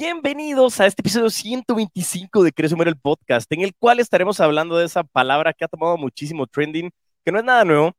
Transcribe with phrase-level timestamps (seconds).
[0.00, 4.86] Bienvenidos a este episodio 125 de Crece el Podcast, en el cual estaremos hablando de
[4.86, 6.90] esa palabra que ha tomado muchísimo trending,
[7.22, 7.92] que no es nada nuevo,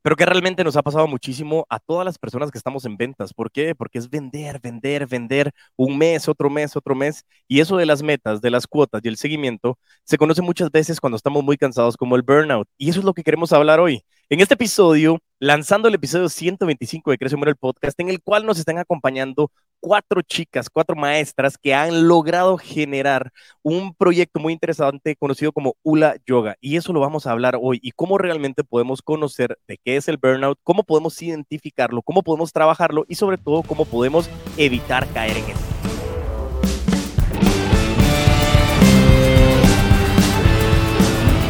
[0.00, 3.34] pero que realmente nos ha pasado muchísimo a todas las personas que estamos en ventas.
[3.34, 3.74] ¿Por qué?
[3.74, 7.26] Porque es vender, vender, vender un mes, otro mes, otro mes.
[7.46, 10.98] Y eso de las metas, de las cuotas y el seguimiento se conoce muchas veces
[10.98, 12.68] cuando estamos muy cansados como el burnout.
[12.78, 14.02] Y eso es lo que queremos hablar hoy.
[14.30, 18.58] En este episodio, lanzando el episodio 125 de Crece el Podcast, en el cual nos
[18.58, 19.50] están acompañando
[19.80, 26.16] cuatro chicas, cuatro maestras que han logrado generar un proyecto muy interesante conocido como ULA
[26.26, 26.56] Yoga.
[26.62, 30.08] Y eso lo vamos a hablar hoy y cómo realmente podemos conocer de qué es
[30.08, 35.36] el burnout, cómo podemos identificarlo, cómo podemos trabajarlo y sobre todo cómo podemos evitar caer
[35.36, 35.73] en él.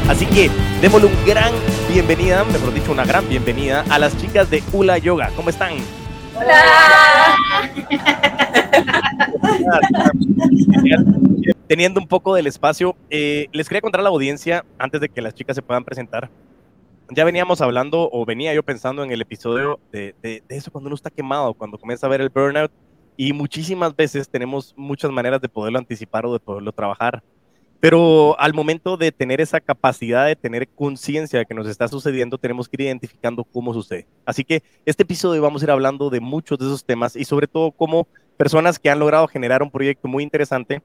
[0.09, 0.51] Así que
[0.83, 1.53] démosle un gran
[1.89, 5.31] bienvenida, mejor dicho, una gran bienvenida a las chicas de ULA Yoga.
[5.35, 5.73] ¿Cómo están?
[6.37, 7.39] Hola.
[11.67, 15.23] Teniendo un poco del espacio, eh, les quería contar a la audiencia, antes de que
[15.23, 16.29] las chicas se puedan presentar,
[17.09, 20.97] ya veníamos hablando, o venía yo pensando en el episodio de, de, eso cuando uno
[20.97, 22.71] está quemado, cuando comienza a ver el burnout,
[23.17, 27.23] y muchísimas veces tenemos muchas maneras de poderlo anticipar o de poderlo trabajar.
[27.85, 32.39] Pero al momento de tener esa capacidad de tener conciencia de que nos está sucediendo,
[32.39, 34.07] tenemos que ir identificando cómo sucede.
[34.25, 37.47] Así que este episodio vamos a ir hablando de muchos de esos temas y sobre
[37.47, 40.81] todo cómo personas que han logrado generar un proyecto muy interesante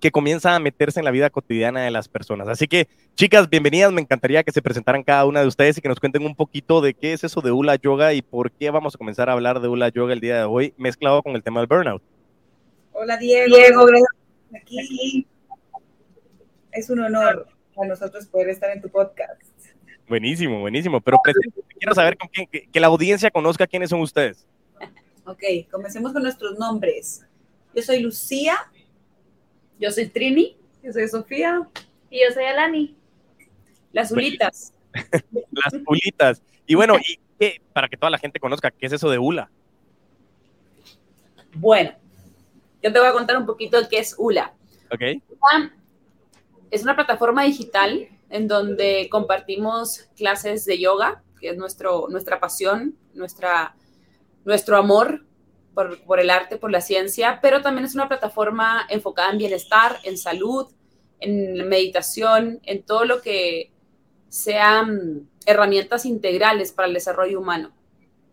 [0.00, 2.48] que comienza a meterse en la vida cotidiana de las personas.
[2.48, 3.92] Así que, chicas, bienvenidas.
[3.92, 6.80] Me encantaría que se presentaran cada una de ustedes y que nos cuenten un poquito
[6.80, 9.60] de qué es eso de Ula Yoga y por qué vamos a comenzar a hablar
[9.60, 12.02] de Ula Yoga el día de hoy, mezclado con el tema del burnout.
[12.94, 13.54] Hola, Diego.
[13.54, 14.08] Diego, gracias.
[14.54, 15.26] Aquí
[16.74, 19.40] es un honor a nosotros poder estar en tu podcast.
[20.08, 21.00] Buenísimo, buenísimo.
[21.00, 21.18] Pero
[21.78, 24.46] quiero saber con quién, que, la audiencia conozca quiénes son ustedes.
[25.24, 27.24] Ok, comencemos con nuestros nombres.
[27.74, 28.56] Yo soy Lucía.
[29.78, 30.56] Yo soy Trini.
[30.82, 31.66] Yo soy Sofía.
[32.10, 32.96] Y yo soy Alani.
[33.92, 34.74] Las Ulitas.
[35.32, 36.42] Las Ulitas.
[36.66, 39.50] Y bueno, y qué, para que toda la gente conozca, ¿qué es eso de ULA?
[41.54, 41.92] Bueno,
[42.82, 44.52] yo te voy a contar un poquito qué es ULA.
[44.90, 45.00] Ok
[46.74, 52.96] es una plataforma digital en donde compartimos clases de yoga, que es nuestro, nuestra pasión,
[53.14, 53.76] nuestra,
[54.44, 55.24] nuestro amor
[55.72, 60.18] por, el arte, por la ciencia, pero también es una plataforma enfocada en bienestar, en
[60.18, 60.66] salud,
[61.20, 63.72] en meditación, en todo lo que
[64.28, 67.72] sean herramientas integrales para el desarrollo humano.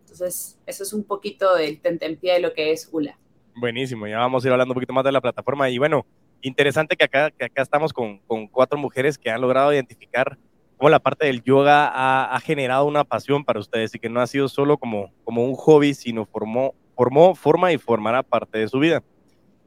[0.01, 3.19] Entonces, eso es un poquito del tentempié de lo que es ULA.
[3.55, 6.07] Buenísimo, ya vamos a ir hablando un poquito más de la plataforma y bueno,
[6.41, 10.37] interesante que acá, que acá estamos con, con, cuatro mujeres que han logrado identificar
[10.77, 14.19] cómo la parte del yoga ha, ha, generado una pasión para ustedes y que no
[14.19, 18.67] ha sido solo como, como un hobby, sino formó, formó, forma y formará parte de
[18.67, 19.03] su vida.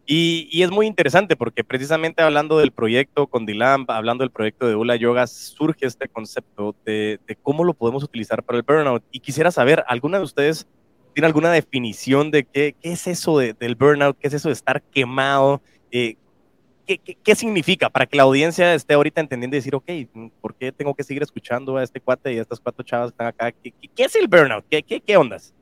[0.06, 4.66] Y, y, es muy interesante porque precisamente hablando del proyecto con Dilam, hablando del proyecto
[4.68, 9.02] de Ula Yoga, surge este concepto de, de, cómo lo podemos utilizar para el burnout.
[9.10, 10.66] Y quisiera saber, ¿alguna de ustedes
[11.14, 14.18] tiene alguna definición de qué, qué es eso de, del burnout?
[14.18, 15.62] ¿Qué es eso de estar quemado?
[15.90, 16.16] Eh,
[16.84, 19.90] ¿qué, significa para que la audiencia esté ahorita entendiendo y decir, ok,
[20.40, 23.14] ¿por qué tengo que seguir escuchando a este cuate y a estas cuatro chavas que
[23.14, 23.52] están acá?
[23.52, 24.64] ¿Qué, es el burnout?
[24.70, 25.54] ¿Qué, qué, qué ondas?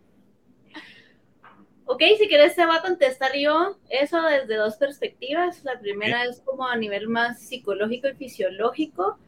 [1.86, 5.62] Ok, si quieres te va a contestar yo eso desde dos perspectivas.
[5.64, 9.18] La primera es como a nivel más psicológico y fisiológico.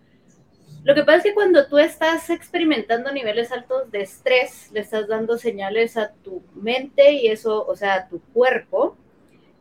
[0.84, 5.08] Lo que pasa es que cuando tú estás experimentando niveles altos de estrés, le estás
[5.08, 8.96] dando señales a tu mente y eso, o sea, a tu cuerpo,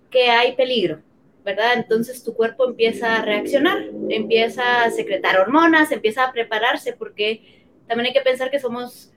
[0.09, 1.01] que hay peligro
[1.43, 1.73] ¿verdad?
[1.73, 8.07] Entonces tu cuerpo empieza a reaccionar, empieza a secretar hormonas, empieza a prepararse, porque también
[8.07, 9.11] hay que pensar que somos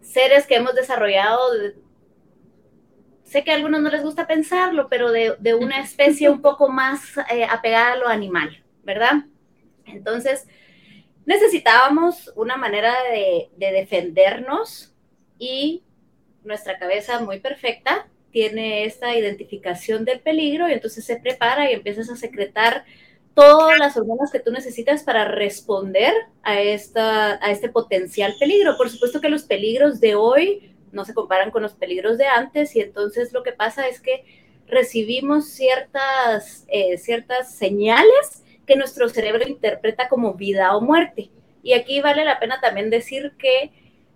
[0.00, 1.40] seres que hemos desarrollado,
[3.24, 7.16] sé que a algunos no les gusta pensarlo, pero de, una especie un poco más
[7.30, 9.24] eh, apegada a lo animal, ¿verdad?
[9.86, 10.46] Entonces,
[11.24, 14.94] necesitábamos una manera de, de defendernos
[15.38, 15.84] y
[16.44, 22.10] nuestra cabeza muy perfecta tiene esta identificación del peligro y entonces se prepara y empiezas
[22.10, 22.84] a secretar
[23.34, 26.12] todas las hormonas que tú necesitas para responder
[26.42, 28.76] a, esta, a este potencial peligro.
[28.76, 32.74] Por supuesto que los peligros de hoy no se comparan con los peligros de antes
[32.76, 34.24] y entonces lo que pasa es que
[34.66, 41.30] recibimos ciertas, eh, ciertas señales que nuestro cerebro interpreta como vida o muerte.
[41.62, 43.72] Y aquí vale la pena también decir que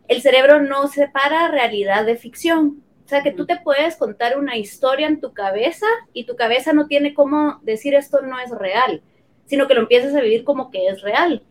[0.08, 2.82] el cerebro no separa realidad de ficción.
[3.04, 6.72] O sea, que tú te puedes contar una historia en tu cabeza y tu cabeza
[6.72, 9.02] no tiene cómo decir esto no es real,
[9.46, 11.42] sino que lo empiezas a vivir como que es real.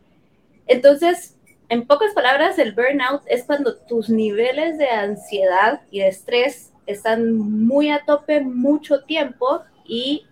[0.66, 1.38] Entonces,
[1.70, 7.36] en pocas palabras, el burnout es cuando tus niveles de ansiedad y de estrés están
[7.38, 10.26] muy a tope mucho tiempo y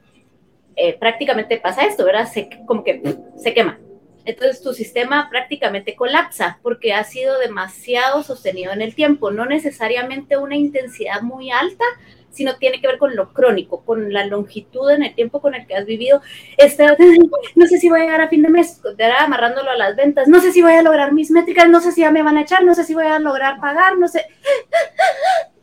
[0.75, 2.27] eh, prácticamente pasa esto, ¿verdad?
[2.27, 3.01] Se, como que
[3.37, 3.79] se quema.
[4.25, 10.37] Entonces tu sistema prácticamente colapsa porque ha sido demasiado sostenido en el tiempo, no necesariamente
[10.37, 11.85] una intensidad muy alta,
[12.31, 15.67] sino tiene que ver con lo crónico, con la longitud en el tiempo con el
[15.67, 16.21] que has vivido.
[16.57, 16.85] Este,
[17.55, 18.81] no sé si voy a llegar a fin de mes,
[19.19, 22.01] amarrándolo a las ventas, no sé si voy a lograr mis métricas, no sé si
[22.01, 24.25] ya me van a echar, no sé si voy a lograr pagar, no sé.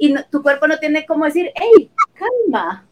[0.01, 2.87] Y tu cuerpo no tiene como decir, hey, calma.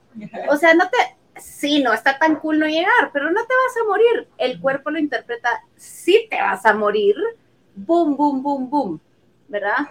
[0.48, 0.96] O sea, no te,
[1.38, 4.28] sí, no está tan cool no llegar, pero no te vas a morir.
[4.38, 7.14] El cuerpo lo interpreta, sí te vas a morir.
[7.74, 9.00] Boom, boom, boom, boom.
[9.48, 9.86] ¿Verdad?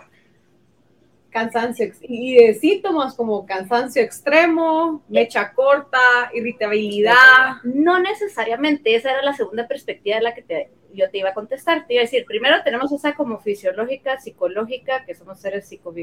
[1.35, 7.57] cansancio y de síntomas como cansancio extremo, mecha corta, irritabilidad.
[7.65, 11.33] No necesariamente, esa era la segunda perspectiva de la que te, yo te iba a
[11.33, 11.85] contestar.
[11.85, 15.93] Te iba a decir, primero tenemos esa como fisiológica, psicológica, que somos seres psico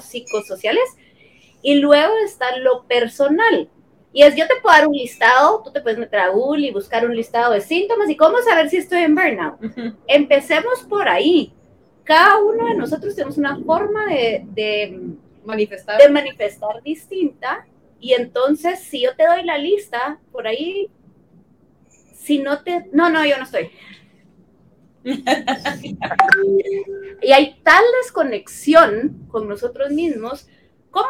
[0.00, 0.96] psicosociales,
[1.60, 3.68] y luego está lo personal.
[4.12, 6.72] Y es, yo te puedo dar un listado, tú te puedes meter a Google y
[6.72, 9.60] buscar un listado de síntomas y cómo saber si estoy en burnout.
[10.08, 11.54] Empecemos por ahí
[12.10, 15.00] cada uno de nosotros tenemos una forma de,
[15.44, 16.00] manifestar.
[16.00, 17.64] de manifestar distinta.
[18.00, 20.90] Y entonces, si yo te doy la lista, por ahí,
[22.12, 22.88] si no te...
[22.92, 23.70] No, no, yo no estoy.
[27.22, 30.48] y hay tal desconexión con nosotros mismos,
[30.90, 31.06] como,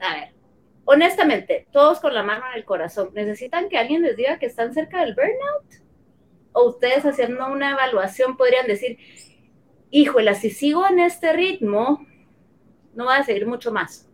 [0.00, 0.34] a ver,
[0.90, 4.74] honestamente, todos con la mano en el corazón, ¿necesitan que alguien les diga que están
[4.74, 5.84] cerca del burnout?
[6.52, 8.98] ¿O ustedes haciendo una evaluación podrían decir,
[9.90, 12.04] híjole, si sigo en este ritmo,
[12.94, 14.08] no voy a seguir mucho más.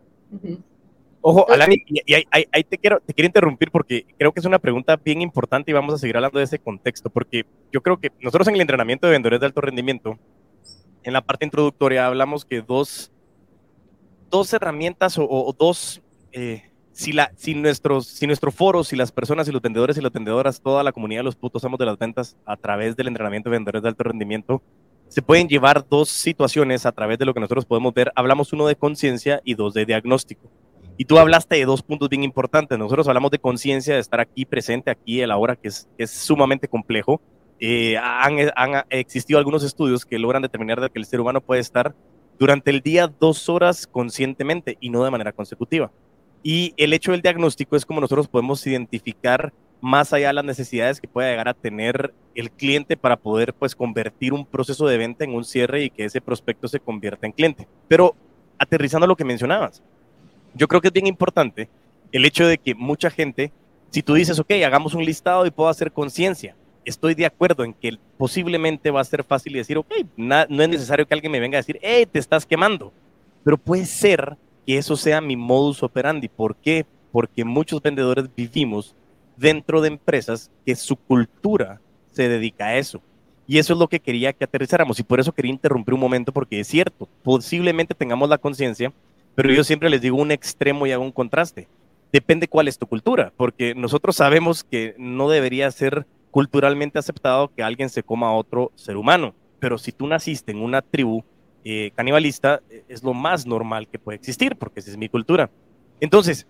[1.23, 4.97] Ojo, Alani, y, ahí, te, quiero, te quiero interrumpir porque creo que es una pregunta
[4.97, 8.47] bien importante y vamos a seguir hablando de ese contexto, porque yo creo que nosotros
[8.49, 10.19] en el entrenamiento de vendedores de alto rendimiento,
[11.03, 13.11] en la parte introductoria hablamos que dos,
[14.31, 16.03] dos herramientas o, dos,
[16.37, 20.03] eh, si, la, si, nuestros, si nuestro foro, si las personas y los vendedores y
[20.03, 23.09] las vendedoras, toda la comunidad de los putos amos de las ventas a través del
[23.09, 24.63] entrenamiento de vendedores de alto rendimiento,
[25.09, 28.13] se pueden llevar dos situaciones a través de lo que nosotros podemos ver.
[28.15, 30.51] Hablamos uno de conciencia y dos de diagnóstico.
[30.99, 32.79] Y tú hablaste de dos puntos bien importantes.
[32.79, 36.69] Nosotros hablamos de conciencia, de estar aquí presente, aquí, el ahora, que es, es sumamente
[36.69, 37.23] complejo.
[37.61, 41.95] Eh, han, han, existido algunos estudios que logran determinar que el ser humano puede estar
[42.39, 45.91] durante el día dos horas conscientemente y no de manera consecutiva.
[46.49, 51.09] Y el hecho del diagnóstico es como nosotros podemos identificar más allá las necesidades que
[51.09, 55.35] pueda llegar a tener el cliente para poder pues convertir un proceso de venta en
[55.35, 57.67] un cierre y que ese prospecto se convierta en cliente.
[57.89, 58.15] Pero
[58.59, 59.83] aterrizando lo que mencionabas,
[60.55, 61.69] yo creo que es bien importante
[62.13, 63.51] el hecho de que mucha gente,
[63.91, 66.55] si tú dices, ok, hagamos un listado y puedo hacer conciencia,
[66.85, 71.09] estoy de acuerdo en que posiblemente va a ser fácil decir, ok, no es necesario
[71.09, 72.93] que alguien me venga a decir, hey, te estás quemando,
[73.43, 76.29] pero puede ser que eso sea mi modus operandi.
[76.29, 76.85] ¿Por qué?
[77.13, 78.95] Porque muchos vendedores vivimos
[79.37, 81.81] dentro de empresas que su cultura
[82.11, 83.01] se dedica a eso.
[83.47, 86.33] Y eso es lo que quería que aterrizáramos y por eso quería interrumpir un momento
[86.33, 88.93] porque es cierto, posiblemente tengamos la conciencia,
[89.37, 91.69] pero yo siempre les digo un extremo y hago un contraste.
[92.13, 97.63] Depende cuál es tu cultura, porque nosotros sabemos que no debería ser culturalmente aceptado que
[97.63, 101.25] alguien se coma a otro ser humano, pero si tú naciste en una tribu
[101.69, 105.51] eh, canibalista, es lo más normal que puede existir, porque esa es mi cultura.
[105.99, 106.47] Entonces,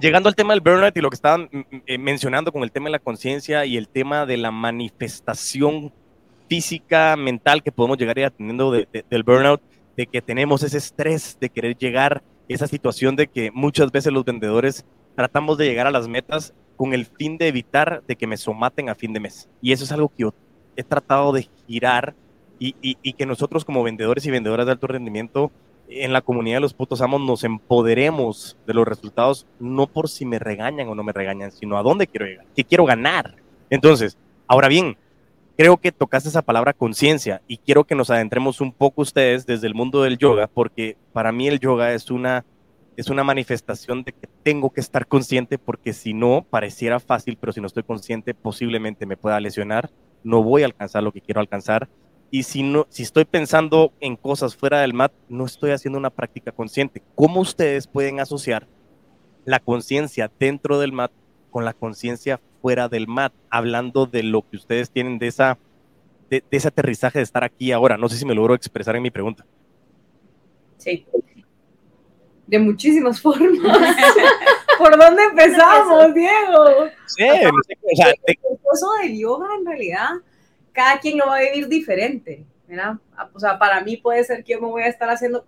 [0.00, 2.72] llegando al tema del burnout y lo que estaban mm, mm, eh, mencionando con el
[2.72, 5.92] tema de la conciencia y el tema de la manifestación
[6.48, 9.60] física, mental que podemos llegar a ir teniendo del burnout,
[9.94, 14.24] de que tenemos ese estrés de querer llegar, esa situación de que muchas veces los
[14.24, 14.86] vendedores
[15.16, 18.88] tratamos de llegar a las metas con el fin de evitar de que me somaten
[18.88, 19.50] a fin de mes.
[19.60, 20.30] Y eso es algo que
[20.76, 22.14] he tratado de girar
[22.60, 25.50] y, y que nosotros como vendedores y vendedoras de alto rendimiento
[25.90, 30.24] en la comunidad de los putos amos nos empoderemos de los resultados, no por si
[30.24, 33.36] me regañan o no me regañan, sino a dónde quiero llegar, qué quiero ganar.
[33.70, 34.96] Entonces, ahora bien,
[35.56, 39.66] creo que tocaste esa palabra conciencia y quiero que nos adentremos un poco ustedes desde
[39.66, 42.44] el mundo del yoga, porque para mí el yoga es una,
[42.96, 47.52] es una manifestación de que tengo que estar consciente, porque si no, pareciera fácil, pero
[47.52, 49.90] si no estoy consciente, posiblemente me pueda lesionar,
[50.22, 51.88] no voy a alcanzar lo que quiero alcanzar
[52.30, 56.10] y si, no, si estoy pensando en cosas fuera del mat, no estoy haciendo una
[56.10, 57.02] práctica consciente.
[57.16, 58.68] ¿Cómo ustedes pueden asociar
[59.44, 61.10] la conciencia dentro del mat
[61.50, 63.32] con la conciencia fuera del mat?
[63.50, 65.58] Hablando de lo que ustedes tienen de, esa,
[66.28, 67.96] de, ese aterrizaje de estar aquí ahora.
[67.96, 69.44] No sé si me logro expresar en mi pregunta.
[70.78, 71.04] Sí.
[72.46, 73.60] De muchísimas formas.
[74.78, 76.64] ¿Por dónde empezamos, Diego?
[77.06, 80.10] Sí, o sea, el curso del yoga en realidad
[80.72, 82.94] cada quien lo va a vivir diferente, ¿verdad?
[83.32, 85.44] O sea, para mí puede ser que yo me voy a estar haciendo,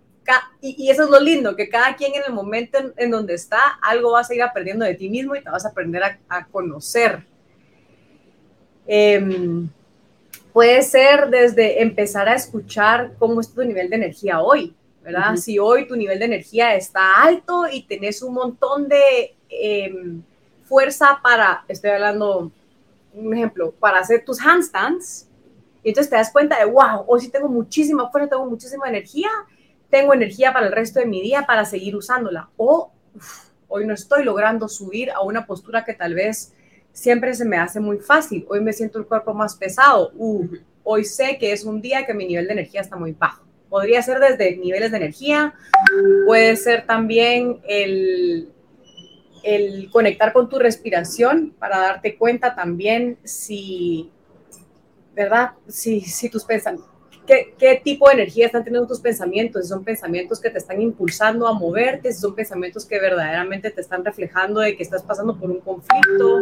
[0.61, 4.11] y, eso es lo lindo, que cada quien en el momento en, donde está, algo
[4.11, 7.23] vas a ir aprendiendo de ti mismo y te vas a aprender a, conocer.
[8.85, 9.69] Em,
[10.51, 15.35] puede ser desde empezar a escuchar cómo es tu nivel de energía hoy, ¿verdad?
[15.35, 20.21] Si hoy tu nivel de energía está alto y tenés un montón de em,
[20.63, 22.51] fuerza para, estoy hablando,
[23.13, 25.29] un ejemplo, para hacer tus handstands,
[25.83, 29.29] y entonces te das cuenta de, wow, hoy sí tengo muchísima fuerza, tengo muchísima energía,
[29.89, 32.49] tengo energía para el resto de mi día para seguir usándola.
[32.55, 32.91] O
[33.67, 36.53] hoy no estoy logrando subir a una postura que tal vez
[36.93, 38.45] siempre se me hace muy fácil.
[38.49, 40.11] Hoy me siento el cuerpo más pesado.
[40.83, 43.43] hoy sé que es un día que mi nivel de energía está muy bajo.
[43.69, 45.53] Podría ser desde niveles de energía,
[46.25, 48.52] puede ser también el,
[49.43, 54.11] el conectar con tu respiración para darte cuenta también si
[55.13, 55.51] ¿verdad?
[55.67, 56.89] Si, si tus pensamientos,
[57.25, 59.63] ¿qué, ¿qué, tipo de energía están teniendo tus pensamientos?
[59.63, 63.81] Si son pensamientos que te están impulsando a moverte, si son pensamientos que verdaderamente te
[63.81, 66.41] están reflejando de que estás pasando por un conflicto,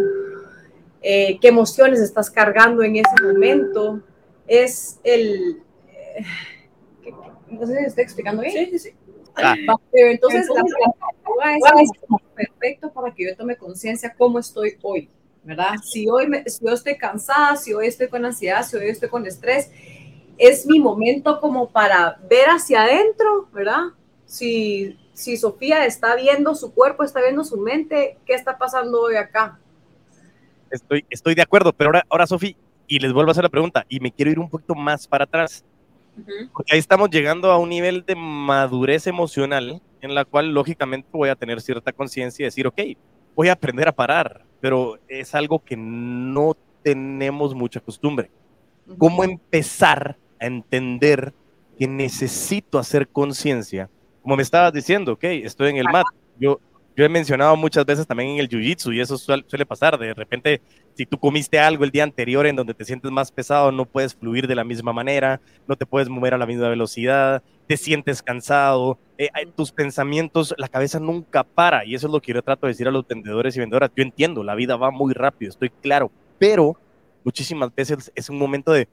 [1.01, 4.01] eh, qué emociones estás cargando en ese momento.
[4.47, 5.61] Es el...
[5.87, 6.23] Eh,
[7.49, 8.53] no sé si estoy explicando bien.
[8.53, 8.95] Sí, sí, sí.
[9.35, 9.55] Ah.
[9.93, 10.47] Entonces, Entonces
[11.37, 11.89] la es
[12.35, 15.09] perfecto para que yo tome conciencia cómo estoy hoy.
[15.43, 15.75] ¿verdad?
[15.83, 19.09] Si hoy, me, si yo estoy cansada, si hoy estoy con ansiedad, si hoy estoy
[19.09, 19.71] con estrés,
[20.37, 23.87] es mi momento como para ver hacia adentro, ¿verdad?
[24.25, 29.15] Si, si Sofía está viendo su cuerpo, está viendo su mente, ¿qué está pasando hoy
[29.15, 29.59] acá?
[30.69, 32.55] Estoy, estoy de acuerdo, pero ahora, ahora Sofía,
[32.87, 35.25] y les vuelvo a hacer la pregunta, y me quiero ir un poquito más para
[35.25, 35.65] atrás,
[36.53, 41.29] porque ahí estamos llegando a un nivel de madurez emocional en la cual lógicamente voy
[41.29, 42.81] a tener cierta conciencia y decir, ok,
[43.35, 48.31] voy a aprender a parar, pero es algo que no tenemos mucha costumbre.
[48.97, 51.33] ¿Cómo empezar a entender
[51.77, 53.89] que necesito hacer conciencia?
[54.21, 56.05] Como me estabas diciendo, ok, estoy en el mat.
[56.39, 56.59] Yo,
[56.95, 59.97] yo he mencionado muchas veces también en el jiu-jitsu y eso suele, suele pasar.
[59.97, 60.61] De repente,
[60.93, 64.13] si tú comiste algo el día anterior en donde te sientes más pesado, no puedes
[64.15, 68.21] fluir de la misma manera, no te puedes mover a la misma velocidad, te sientes
[68.21, 71.85] cansado, eh, tus pensamientos, la cabeza nunca para.
[71.85, 73.91] Y eso es lo que yo trato de decir a los vendedores y vendedoras.
[73.95, 76.75] Yo entiendo, la vida va muy rápido, estoy claro, pero
[77.23, 78.87] muchísimas veces es un momento de,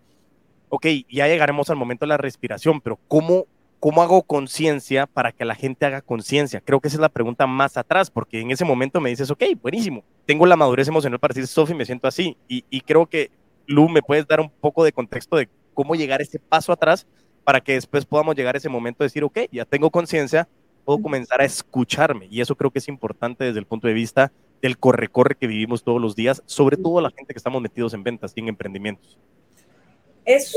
[0.69, 3.47] ok, ya llegaremos al momento de la respiración, pero ¿cómo,
[3.81, 6.61] cómo hago conciencia para que la gente haga conciencia?
[6.61, 9.45] Creo que esa es la pregunta más atrás, porque en ese momento me dices, ok,
[9.63, 12.37] buenísimo, tengo la madurez emocional para decir, Sofi, me siento así.
[12.49, 13.31] Y, y creo que,
[13.67, 17.07] Lu, me puedes dar un poco de contexto de cómo llegar ese paso atrás
[17.45, 20.49] para que después podamos llegar a ese momento de decir, ok, ya tengo conciencia,
[20.85, 22.27] puedo comenzar a escucharme.
[22.31, 25.85] Y eso creo que es importante desde el punto de vista del corre-corre que vivimos
[25.85, 29.19] todos los días, sobre todo la gente que estamos metidos en ventas y en emprendimientos.
[30.25, 30.55] Es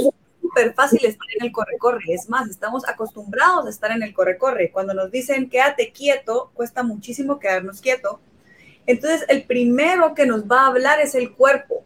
[0.51, 2.13] súper fácil estar en el corre-corre.
[2.13, 4.71] Es más, estamos acostumbrados a estar en el corre-corre.
[4.71, 8.19] Cuando nos dicen quédate quieto, cuesta muchísimo quedarnos quieto.
[8.85, 11.83] Entonces, el primero que nos va a hablar es el cuerpo.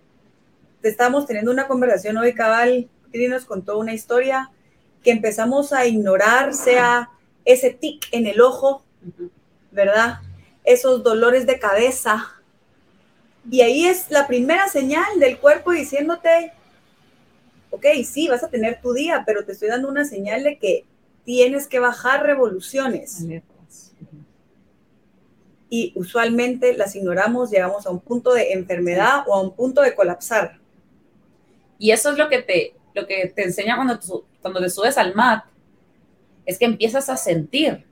[0.82, 2.90] Estamos teniendo una conversación hoy, cabal.
[3.12, 4.52] Tini nos contó una historia
[5.04, 7.12] que empezamos a ignorar, sea
[7.44, 8.84] ese tic en el ojo,
[9.72, 10.20] ¿verdad?
[10.64, 12.32] Esos dolores de cabeza.
[13.50, 16.54] Y ahí es la primera señal del cuerpo diciéndote,
[17.76, 20.86] ok, sí, vas a tener tu día, pero te estoy dando una señal de que
[21.24, 23.26] tienes que bajar revoluciones.
[25.70, 29.94] Y usualmente las ignoramos, llegamos a un punto de enfermedad o a un punto de
[29.94, 30.60] colapsar.
[31.78, 34.00] Y eso es lo que te, lo que te enseña cuando,
[34.42, 35.44] cuando te subes al mat,
[36.46, 37.84] es que empiezas a sentir.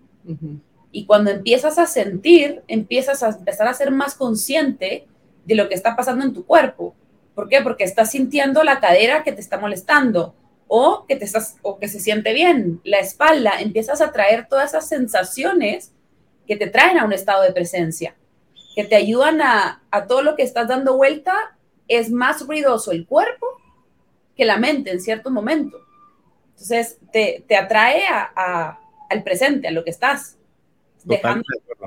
[0.91, 5.07] Y cuando empiezas a sentir, empiezas a empezar a ser más consciente
[5.43, 6.95] de lo que está pasando en tu cuerpo.
[7.35, 7.61] ¿Por qué?
[7.61, 10.35] Porque estás sintiendo la cadera que te está molestando
[10.67, 13.59] o que, te estás, o que se siente bien, la espalda.
[13.59, 15.93] Empiezas a traer todas esas sensaciones
[16.47, 18.15] que te traen a un estado de presencia,
[18.75, 21.57] que te ayudan a, a todo lo que estás dando vuelta.
[21.87, 23.45] Es más ruidoso el cuerpo
[24.35, 25.77] que la mente en cierto momento.
[26.49, 30.37] Entonces, te, te atrae a, al presente, a lo que estás,
[31.03, 31.43] dejando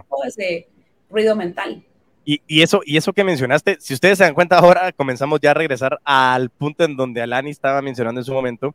[0.08, 0.68] todo ese
[1.08, 1.84] ruido mental.
[2.28, 5.54] Y, eso, y eso que mencionaste, si ustedes se dan cuenta ahora, comenzamos ya a
[5.54, 8.74] regresar al punto en donde Alani estaba mencionando en su momento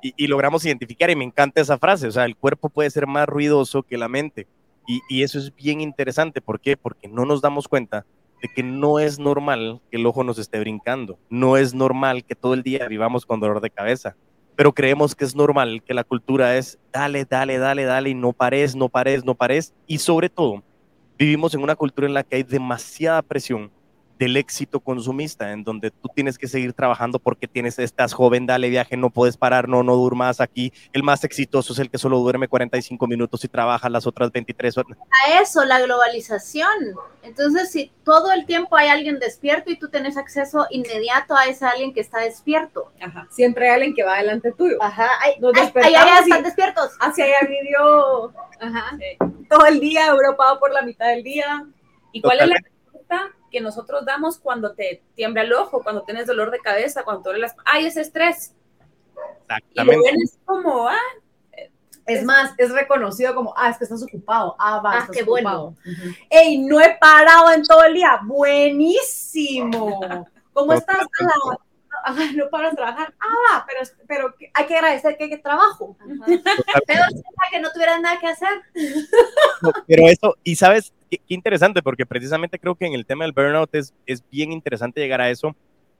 [0.00, 3.08] y, y, logramos identificar, y me encanta esa frase, o sea, el cuerpo puede ser
[3.08, 4.46] más ruidoso que la mente.
[4.86, 6.76] Y, y eso es bien interesante, ¿por qué?
[6.76, 8.06] Porque no nos damos cuenta
[8.40, 12.36] de que no es normal que el ojo nos esté brincando, no es normal que
[12.36, 14.16] todo el día vivamos con dolor de cabeza,
[14.54, 18.32] pero creemos que es normal que la cultura es dale, dale, dale, dale y no
[18.32, 20.62] pares, no pares, no pares y sobre todo
[21.18, 23.70] vivimos en una cultura en la que hay demasiada presión
[24.18, 28.68] del éxito consumista, en donde tú tienes que seguir trabajando porque tienes, estás joven, dale
[28.68, 30.72] viaje, no puedes parar, no, no durmas aquí.
[30.92, 34.78] El más exitoso es el que solo duerme 45 minutos y trabaja las otras 23
[34.78, 34.98] horas.
[35.26, 36.68] A eso, la globalización.
[37.22, 41.64] Entonces, si todo el tiempo hay alguien despierto y tú tienes acceso inmediato a ese
[41.66, 42.92] alguien que está despierto.
[43.00, 43.26] Ajá.
[43.30, 44.76] Siempre hay alguien que va delante tuyo.
[44.80, 45.08] Ajá.
[45.20, 46.90] Hay, Nos hay- hay- y- están despiertos.
[47.00, 48.98] Hacia allá vivió Ajá.
[49.48, 51.64] todo el día, europado por la mitad del día.
[52.12, 56.26] ¿Y cuál es la respuesta que nosotros damos cuando te tiembla el ojo, cuando tienes
[56.26, 57.54] dolor de cabeza, cuando te duele las...
[57.64, 58.54] ¡Ay, es estrés!
[59.14, 60.10] Y Exactamente.
[60.10, 60.96] ven es como, ah,
[62.06, 64.56] Es más, es reconocido como, ah, es que estás ocupado.
[64.58, 65.66] Ah, va, Ah, estás qué bueno.
[65.66, 65.74] ocupado.
[66.30, 68.18] ¡Ey, no he parado en todo el día!
[68.24, 70.00] ¡Buenísimo!
[70.52, 71.06] ¿Cómo estás?
[71.20, 71.56] Ah,
[72.06, 73.14] ah, no paro de trabajar.
[73.20, 75.96] Ah, va, pero, pero hay que agradecer que hay que trabajo.
[76.26, 77.06] Sería
[77.50, 78.62] que no tuvieras nada que hacer.
[79.86, 83.32] Pero eso, y sabes, qué, qué interesante, porque precisamente creo que en el tema del
[83.32, 85.54] burnout es, es bien interesante llegar a eso.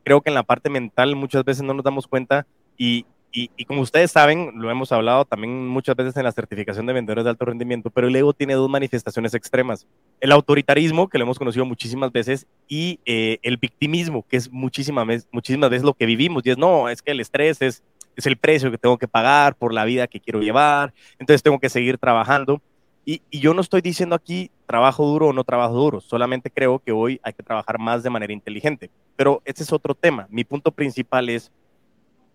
[0.04, 3.64] Creo que en la parte mental muchas veces no nos damos cuenta y, y, y
[3.64, 7.30] como ustedes saben, lo hemos hablado también muchas veces en la certificación de vendedores de
[7.30, 9.86] alto rendimiento, pero el ego tiene dos manifestaciones extremas.
[10.20, 15.26] El autoritarismo, que lo hemos conocido muchísimas veces, y eh, el victimismo, que es muchísimas
[15.32, 16.42] muchísimas veces lo que vivimos.
[16.44, 17.82] Y es, no, es que el estrés es,
[18.16, 21.58] es el precio que tengo que pagar por la vida que quiero llevar, entonces tengo
[21.58, 22.60] que seguir trabajando.
[23.04, 26.78] Y, y, yo no estoy diciendo aquí trabajo duro o no trabajo duro, solamente creo
[26.78, 28.90] que hoy hay que trabajar más de manera inteligente.
[29.16, 30.28] Pero ese es otro tema.
[30.30, 31.50] Mi punto principal es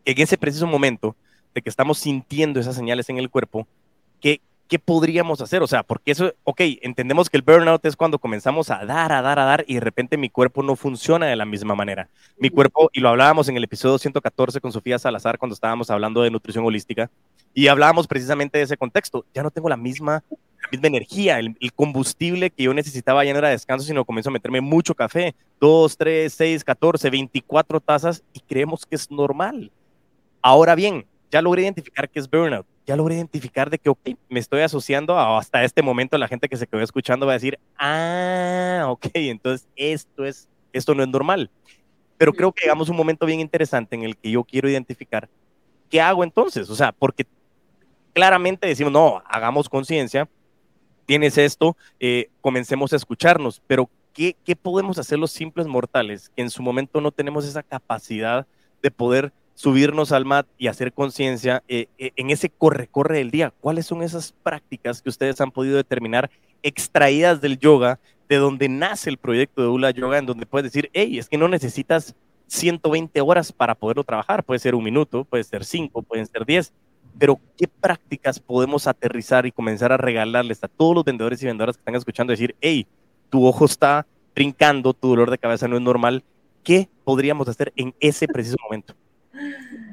[0.08, 1.16] en ese preciso momento
[1.54, 3.68] de que estamos sintiendo esas señales en el cuerpo,
[4.22, 5.62] ¿qué, ¿qué podríamos hacer?
[5.62, 9.22] O sea, porque eso, ok, entendemos que el burnout es cuando comenzamos a dar, a
[9.22, 12.08] dar, a dar y de repente mi cuerpo no funciona de la misma manera.
[12.38, 16.22] Mi cuerpo, y lo hablábamos en el episodio 114 con Sofía Salazar cuando estábamos hablando
[16.22, 17.12] de nutrición holística,
[17.54, 19.26] y hablábamos precisamente de ese contexto.
[19.34, 23.32] Ya no tengo la misma la misma energía, el, el, combustible que yo necesitaba ya
[23.32, 28.24] no era descanso, sino comienzo a meterme mucho café, 2, 3, 6, 14, 24 tazas
[28.34, 29.72] y creemos que es normal.
[30.48, 34.40] Ahora bien, ya logré identificar que es burnout, ya logré identificar de que, ok, me
[34.40, 37.60] estoy asociando a, hasta este momento la gente que se quedó escuchando va a decir,
[37.78, 41.52] ah, ok, entonces esto, es, esto no es normal.
[42.18, 45.28] Pero creo que llegamos a un momento bien interesante en el que yo quiero identificar
[45.90, 47.28] qué hago entonces, o sea, porque
[48.14, 50.30] claramente decimos, no, hagamos conciencia,
[51.06, 56.42] tienes esto, eh, comencemos a escucharnos, pero ¿qué, ¿qué, podemos hacer los simples mortales que
[56.42, 58.48] en su momento no tenemos esa capacidad
[58.82, 63.52] de poder subirnos al mat y hacer conciencia eh, eh, en ese corre-corre del día?
[63.60, 66.30] ¿Cuáles son esas prácticas que ustedes han podido determinar
[66.62, 70.92] extraídas del yoga, de donde nace el proyecto de Ula Yoga, en donde puedes decir,
[70.94, 72.16] hey, es que no necesitas
[72.46, 76.72] 120 horas para poderlo trabajar, puede ser un minuto, puede ser cinco, pueden ser 10,
[77.18, 81.78] pero ¿qué prácticas podemos aterrizar y comenzar a regalarles a todos los vendedores y vendedoras
[81.78, 82.86] que están escuchando decir, hey,
[83.32, 86.24] tu ojo está brincando, tu dolor de cabeza no es normal?
[86.64, 88.94] ¿Qué podríamos hacer en ese preciso momento?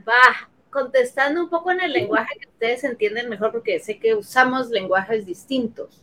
[0.09, 4.71] Va, contestando un poco en el lenguaje que ustedes entienden mejor, porque sé que usamos
[4.71, 6.03] lenguajes distintos.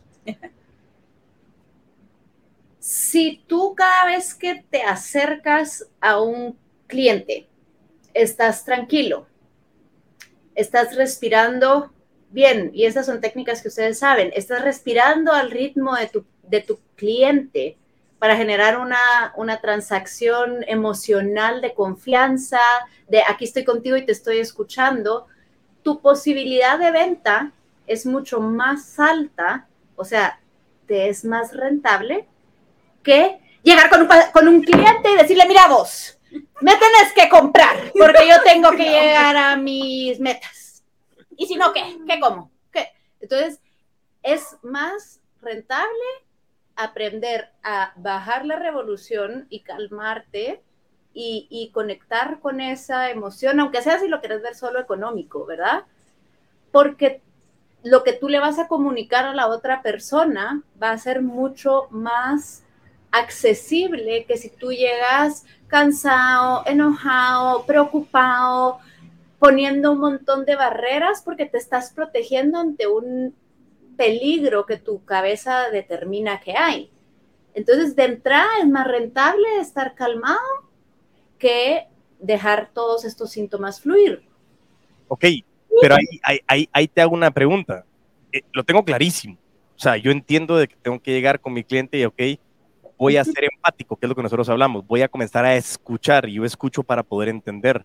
[2.78, 7.48] si tú cada vez que te acercas a un cliente,
[8.14, 9.26] estás tranquilo,
[10.54, 11.92] estás respirando
[12.30, 16.60] bien, y esas son técnicas que ustedes saben, estás respirando al ritmo de tu, de
[16.60, 17.76] tu cliente
[18.22, 22.60] para generar una, una, transacción emocional de confianza,
[23.08, 25.26] de aquí estoy contigo y te estoy escuchando,
[25.82, 27.50] tu posibilidad de venta
[27.84, 30.38] es mucho más alta, o sea,
[30.86, 32.28] te es más rentable
[33.02, 36.16] que llegar con un, con un cliente y decirle, mira vos,
[36.60, 40.84] me tenés que comprar porque yo tengo que llegar a mis metas.
[41.36, 41.98] Y si no, ¿qué?
[42.06, 42.52] ¿Qué como?
[42.72, 42.86] ¿Qué?
[43.18, 43.58] Entonces,
[44.22, 46.04] es más rentable
[46.76, 50.62] aprender a bajar la revolución y calmarte
[51.14, 55.84] y, y, conectar con esa emoción, aunque sea si lo quieres ver solo económico, ¿verdad?
[56.70, 57.20] Porque
[57.82, 61.88] lo que tú le vas a comunicar a la otra persona va a ser mucho
[61.90, 62.62] más
[63.10, 68.78] accesible que si tú llegas cansado, enojado, preocupado,
[69.38, 73.34] poniendo un montón de barreras porque te estás protegiendo ante un
[73.96, 76.90] peligro que tu cabeza determina que hay.
[77.54, 80.40] Entonces, de entrada es más rentable estar calmado
[81.38, 81.86] que
[82.18, 84.22] dejar todos estos síntomas fluir.
[85.08, 85.24] Ok,
[85.80, 87.84] pero ahí, ahí, ahí, ahí te hago una pregunta.
[88.32, 89.36] Eh, lo tengo clarísimo.
[89.76, 92.22] O sea, yo entiendo de que tengo que llegar con mi cliente y, ok,
[92.96, 94.86] voy a ser empático, que es lo que nosotros hablamos.
[94.86, 97.84] Voy a comenzar a escuchar y yo escucho para poder entender.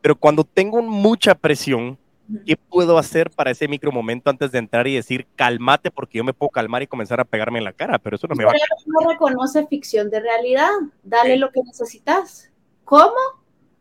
[0.00, 1.96] Pero cuando tengo mucha presión,
[2.44, 6.24] ¿Qué puedo hacer para ese micro momento antes de entrar y decir, cálmate, porque yo
[6.24, 7.98] me puedo calmar y comenzar a pegarme en la cara?
[7.98, 8.54] Pero eso no me va a...
[8.86, 10.70] No reconoce ficción de realidad.
[11.02, 12.50] Dale lo que necesitas.
[12.84, 13.14] ¿Cómo?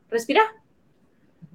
[0.10, 0.44] Respira.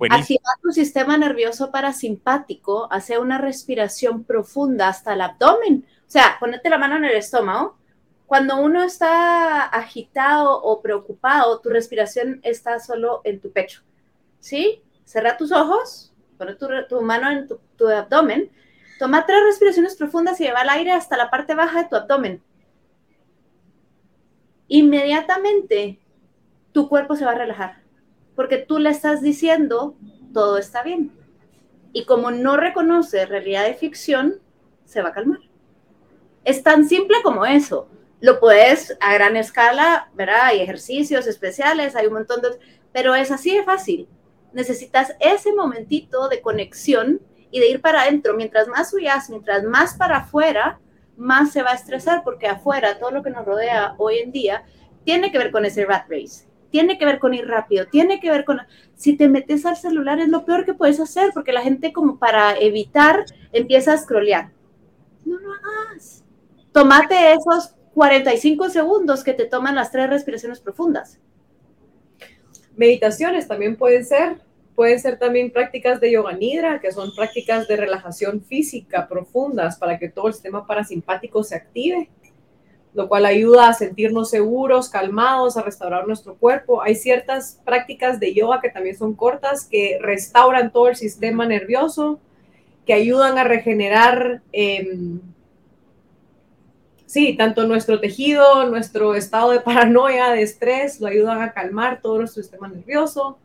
[0.09, 5.85] Activa tu sistema nervioso parasimpático, hace una respiración profunda hasta el abdomen.
[6.07, 7.77] O sea, ponete la mano en el estómago.
[8.27, 13.83] Cuando uno está agitado o preocupado, tu respiración está solo en tu pecho.
[14.39, 14.83] ¿Sí?
[15.05, 16.10] Cerra tus ojos,
[16.41, 18.51] pone tu, mano en tu, abdomen,
[18.99, 22.43] toma tres respiraciones profundas y lleva el aire hasta la parte baja de tu abdomen.
[24.69, 26.01] Inmediatamente
[26.73, 27.83] tu cuerpo se va a relajar
[28.35, 29.97] porque tú le estás diciendo
[30.33, 31.13] todo está bien.
[31.93, 34.41] Y como no reconoce realidad de ficción,
[34.85, 35.41] se va a calmar.
[36.45, 37.89] Es tan simple como eso.
[38.21, 40.45] Lo puedes a gran escala, ¿verdad?
[40.45, 42.49] Hay ejercicios especiales, hay un montón de...
[42.93, 44.09] Pero es así de fácil.
[44.53, 48.35] Necesitas ese momentito de conexión y de ir para adentro.
[48.35, 50.81] Mientras más huyas, mientras más para afuera,
[51.17, 54.65] más se va a estresar porque afuera, todo lo que nos rodea hoy en día,
[55.05, 58.31] tiene que ver con ese rat race tiene que ver con ir rápido, tiene que
[58.31, 58.61] ver con...
[58.95, 62.19] Si te metes al celular es lo peor que puedes hacer, porque la gente como
[62.19, 64.53] para evitar empieza a scrollear.
[65.25, 66.25] No lo hagas.
[66.73, 71.19] Tómate esos 45 segundos que te toman las tres respiraciones profundas.
[72.77, 74.39] Meditaciones también pueden ser,
[74.75, 79.99] pueden ser también prácticas de yoga nidra, que son prácticas de relajación física profundas para
[79.99, 82.09] que todo el sistema parasimpático se active
[82.93, 86.83] lo cual ayuda a sentirnos seguros, calmados, a restaurar nuestro cuerpo.
[86.83, 92.19] Hay ciertas prácticas de yoga que también son cortas, que restauran todo el sistema nervioso,
[92.87, 95.21] que ayudan a regenerar, em,
[97.11, 102.19] sí, tanto nuestro tejido, nuestro estado de paranoia, de estrés, lo ayudan a calmar todo
[102.19, 103.37] nuestro sistema nervioso.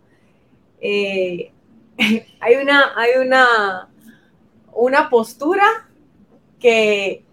[0.80, 1.52] Eh,
[2.40, 3.90] hay una, hay una,
[4.72, 5.64] una postura
[6.60, 7.26] que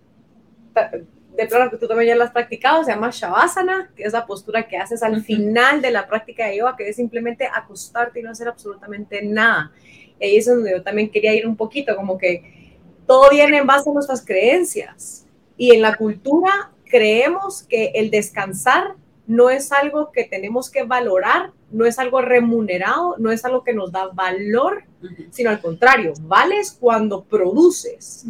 [1.36, 4.24] de pronto que tú también ya lo has practicado, se llama Shavasana, que es la
[4.24, 8.22] postura que haces al final de la práctica de yoga, que es simplemente acostarte y
[8.22, 9.70] no hacer absolutamente nada.
[10.18, 13.66] Y ahí es donde yo también quería ir un poquito, como que todo viene en
[13.66, 15.21] base a nuestras creencias.
[15.56, 18.94] Y en la cultura creemos que el descansar
[19.26, 23.72] no es algo que tenemos que valorar, no es algo remunerado, no es algo que
[23.72, 24.84] nos da valor,
[25.30, 28.26] sino al contrario, vales cuando produces.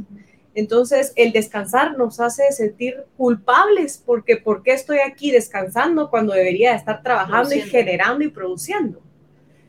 [0.55, 6.75] Entonces, el descansar nos hace sentir culpables porque ¿por qué estoy aquí descansando cuando debería
[6.75, 9.01] estar trabajando y generando y produciendo?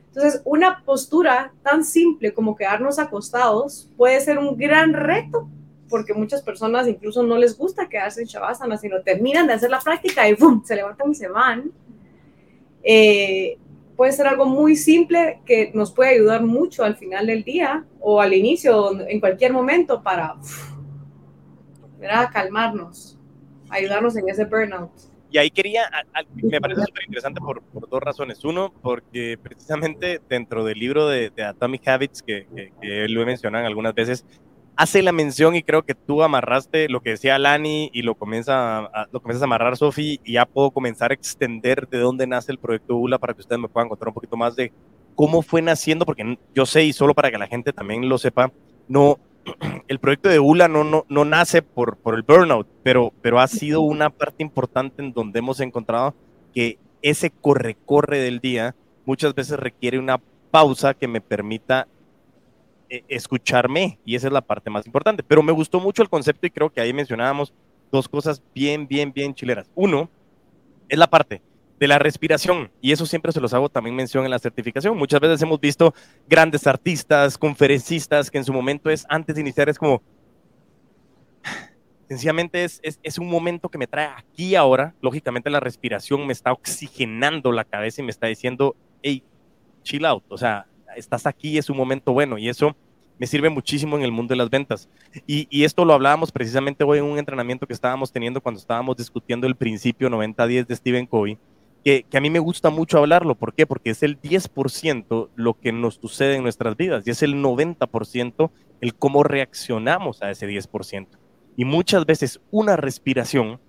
[0.08, 5.48] Entonces, una postura tan simple como quedarnos acostados puede ser un gran reto
[5.94, 9.80] porque muchas personas incluso no les gusta quedarse en Shavasana, sino terminan de hacer la
[9.80, 10.64] práctica y ¡bum!
[10.66, 11.72] se levantan y se van.
[12.82, 13.60] Eh,
[13.96, 18.20] puede ser algo muy simple que nos puede ayudar mucho al final del día o
[18.20, 20.36] al inicio, en cualquier momento para
[22.10, 23.20] a calmarnos,
[23.70, 24.90] ayudarnos en ese burnout.
[25.30, 25.90] Y ahí quería,
[26.34, 28.44] me parece súper interesante por, por, dos razones.
[28.46, 32.48] Uno, porque precisamente dentro del libro de, Atomic Habits, que,
[32.82, 34.26] que, lo he mencionado algunas veces,
[34.76, 38.80] hace la mención y creo que tú amarraste lo que decía Lani y lo, comienza
[38.80, 42.52] a, lo comienzas a amarrar, Sofi, y ya puedo comenzar a extender de dónde nace
[42.52, 44.72] el proyecto ULA para que ustedes me puedan contar un poquito más de
[45.16, 48.52] cómo fue naciendo, porque yo sé, y solo para que la gente también lo sepa,
[48.88, 49.20] no,
[49.88, 53.48] el proyecto de ULA no, no, no nace por, por el burnout, pero, pero ha
[53.48, 56.16] sido una parte importante en donde hemos encontrado
[56.54, 61.88] que ese corre-corre del día muchas veces requiere una pausa que me permita
[63.08, 65.24] escucharme y esa es la parte más importante.
[65.24, 67.54] Pero me gustó mucho el concepto y creo que ahí mencionábamos
[67.92, 69.70] dos cosas bien, bien, bien chileras.
[69.76, 70.10] Uno
[70.90, 71.42] es la parte
[71.80, 72.72] de la respiración.
[72.82, 74.98] Y eso siempre se los hago también mención en la certificación.
[74.98, 75.94] Muchas veces hemos visto
[76.28, 80.02] grandes artistas, conferencistas, que en su momento es, antes de iniciar, es como,
[82.08, 84.96] sencillamente es, es, un momento que me trae aquí ahora.
[85.02, 89.24] Lógicamente la respiración me está oxigenando la cabeza y me está diciendo, hey,
[89.84, 92.38] chill out, o sea, estás aquí, es un momento bueno.
[92.38, 92.76] Y eso
[93.20, 94.90] me sirve muchísimo en el mundo de las ventas.
[95.28, 99.48] Y, esto lo hablábamos precisamente hoy en un entrenamiento que estábamos teniendo cuando estábamos discutiendo
[99.48, 101.38] el principio 90-10 de Stephen Covey
[101.84, 103.36] que, a mí me gusta mucho hablarlo.
[103.36, 103.68] ¿Por qué?
[103.68, 108.52] Porque es el 10% lo que nos sucede en nuestras vidas y es el 90%
[108.82, 111.08] el cómo reaccionamos a ese 10%.
[111.56, 113.60] Y muchas veces una respiración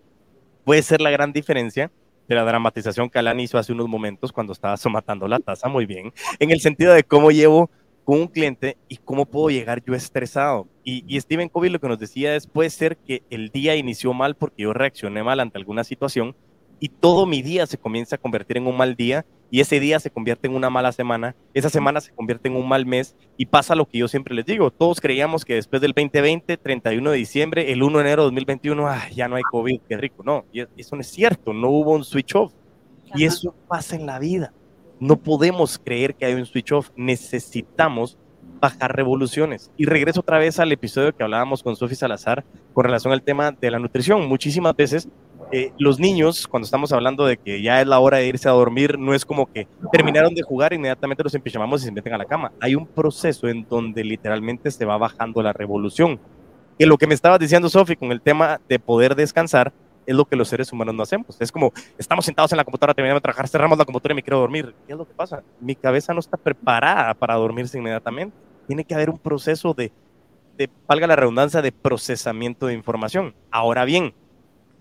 [0.65, 1.91] puede ser la gran diferencia
[2.29, 5.87] de la dramatización que Alan hizo hace unos momentos cuando estaba somatando la taza muy
[5.87, 7.71] bien, en el sentido de cómo llevo
[8.05, 10.69] con un cliente y cómo puedo llegar yo estresado.
[10.85, 14.13] Y, y Stephen Covey lo que nos decía es, puede ser que el día inició
[14.13, 16.37] mal porque yo reaccioné mal ante alguna situación,
[16.81, 20.01] y todo mi día se comienza a convertir en un mal día y ese día
[20.01, 23.47] se convierte en una mala semana, esa semana se convierte en un mal mes y
[23.47, 27.17] pasa lo que yo siempre les digo, todos creíamos que después del 2020, 31 de
[27.17, 30.45] diciembre, el 1 de enero de 2021, ah, ya no hay COVID, qué rico, no,
[30.53, 32.53] y eso no es cierto, no hubo un switch off
[33.15, 34.53] y eso pasa en la vida.
[34.99, 38.19] No podemos creer que hay un switch off, necesitamos
[38.61, 39.71] bajar revoluciones.
[39.77, 43.53] Y regreso otra vez al episodio que hablábamos con Sofi Salazar con relación al tema
[43.53, 44.27] de la nutrición.
[44.27, 45.09] Muchísimas veces
[45.53, 48.53] eh, los niños, cuando estamos hablando de que ya es la hora de irse a
[48.53, 52.19] dormir, no es como que terminaron de jugar inmediatamente los empijamamos y se meten a
[52.19, 52.53] la cama.
[52.61, 56.21] Hay un proceso en donde literalmente se va bajando la revolución.
[56.79, 59.73] Que lo que me estaba diciendo Sofi con el tema de poder descansar
[60.07, 61.41] es lo que los seres humanos no hacemos.
[61.41, 64.23] Es como, estamos sentados en la computadora, terminamos de trabajar, cerramos la computadora y me
[64.23, 64.75] quiero dormir.
[64.87, 65.43] ¿Qué es lo que pasa?
[65.61, 68.37] Mi cabeza no está preparada para dormirse inmediatamente.
[68.67, 69.93] Tiene que haber un proceso de,
[70.57, 73.35] de valga la redundancia, de procesamiento de información.
[73.51, 74.15] Ahora bien,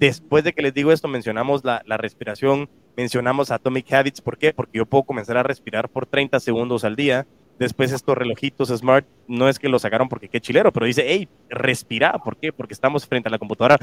[0.07, 4.19] después de que les digo esto, mencionamos la, respiración, mencionamos Atomic Habits.
[4.19, 4.53] ¿Por qué?
[4.53, 7.25] Porque yo puedo comenzar a respirar por 30 segundos al día.
[7.57, 11.29] Después estos relojitos smart, no es que lo sacaron porque qué chilero, pero dice, hey,
[11.49, 12.17] respira.
[12.19, 12.51] ¿Por qué?
[12.51, 13.77] Porque estamos frente a la computadora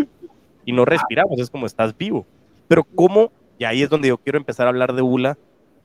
[0.64, 2.26] y no respiramos, es como estás vivo.
[2.66, 5.36] Pero cómo, y ahí es donde yo quiero empezar a hablar de ULA,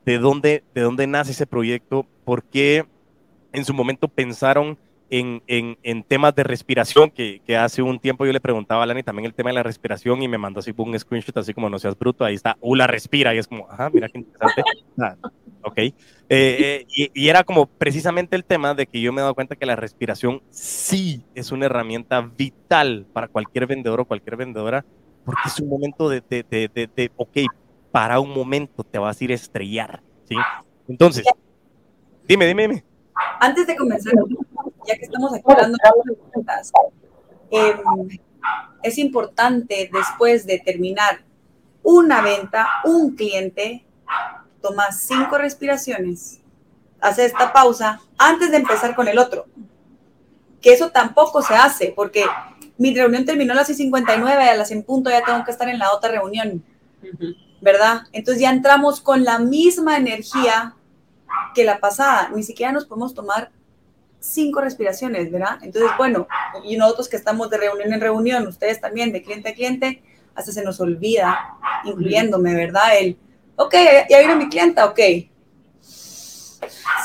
[0.06, 2.86] de dónde, de dónde nace ese proyecto, por qué
[3.52, 4.78] en su momento pensaron
[5.10, 8.86] en, en, en, temas de respiración, que, que, hace un tiempo yo le preguntaba a
[8.86, 11.70] Lani también el tema de la respiración y me mandó así un screenshot así como
[11.70, 14.62] no seas bruto, ahí está, ULA respira y es como, ajá, mira qué interesante.
[14.98, 15.14] Ah,
[15.62, 15.76] ok.
[15.76, 15.94] Eh,
[16.28, 19.56] eh, y, y, era como precisamente el tema de que yo me he dado cuenta
[19.56, 24.86] que la respiración sí es una herramienta vital para cualquier vendedor o cualquier vendedora,
[25.26, 27.38] porque es un momento de, de, de, de, de ok,
[27.92, 30.36] para un momento te vas a ir a estrellar, ¿sí?
[30.88, 31.24] Entonces,
[32.26, 32.95] dime, dime, dime.
[33.40, 34.12] Antes de comenzar,
[34.86, 36.72] ya que estamos aquí hablando de preguntas,
[37.50, 37.74] eh,
[38.82, 41.20] es importante después de terminar
[41.82, 43.84] una venta, un cliente,
[44.60, 46.40] toma cinco respiraciones,
[47.00, 49.46] hace esta pausa antes de empezar con el otro.
[50.60, 52.24] Que eso tampoco se hace, porque
[52.78, 55.68] mi reunión terminó a las 59 y a las en punto ya tengo que estar
[55.68, 56.64] en la otra reunión,
[57.60, 58.02] ¿verdad?
[58.12, 60.75] Entonces ya entramos con la misma energía
[61.56, 63.50] que la pasada, ni siquiera nos podemos tomar
[64.20, 65.58] cinco respiraciones, ¿verdad?
[65.62, 66.28] Entonces, bueno,
[66.62, 70.02] y nosotros que estamos de reunión en reunión, ustedes también, de cliente a cliente,
[70.34, 72.98] hasta se nos olvida, incluyéndome, ¿verdad?
[73.00, 73.16] El,
[73.56, 73.74] ok,
[74.10, 75.00] ya vino mi clienta, ok.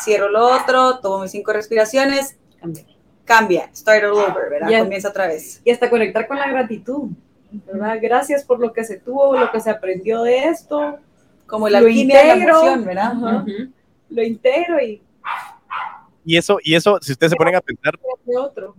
[0.03, 2.85] Cierro lo otro, tomo mis cinco respiraciones, cambia,
[3.23, 4.69] cambia start all over, ¿verdad?
[4.69, 4.79] Ya.
[4.79, 5.61] Comienza otra vez.
[5.63, 7.11] Y hasta conectar con la gratitud,
[7.51, 7.99] ¿verdad?
[8.01, 10.99] Gracias por lo que se tuvo, lo que se aprendió de esto.
[11.47, 13.11] Como la alquimia de la emoción, ¿verdad?
[13.11, 13.45] Ajá.
[14.12, 15.02] Lo integro y
[16.24, 18.76] Y eso, y eso, si ustedes se ponen a pensar, de otro.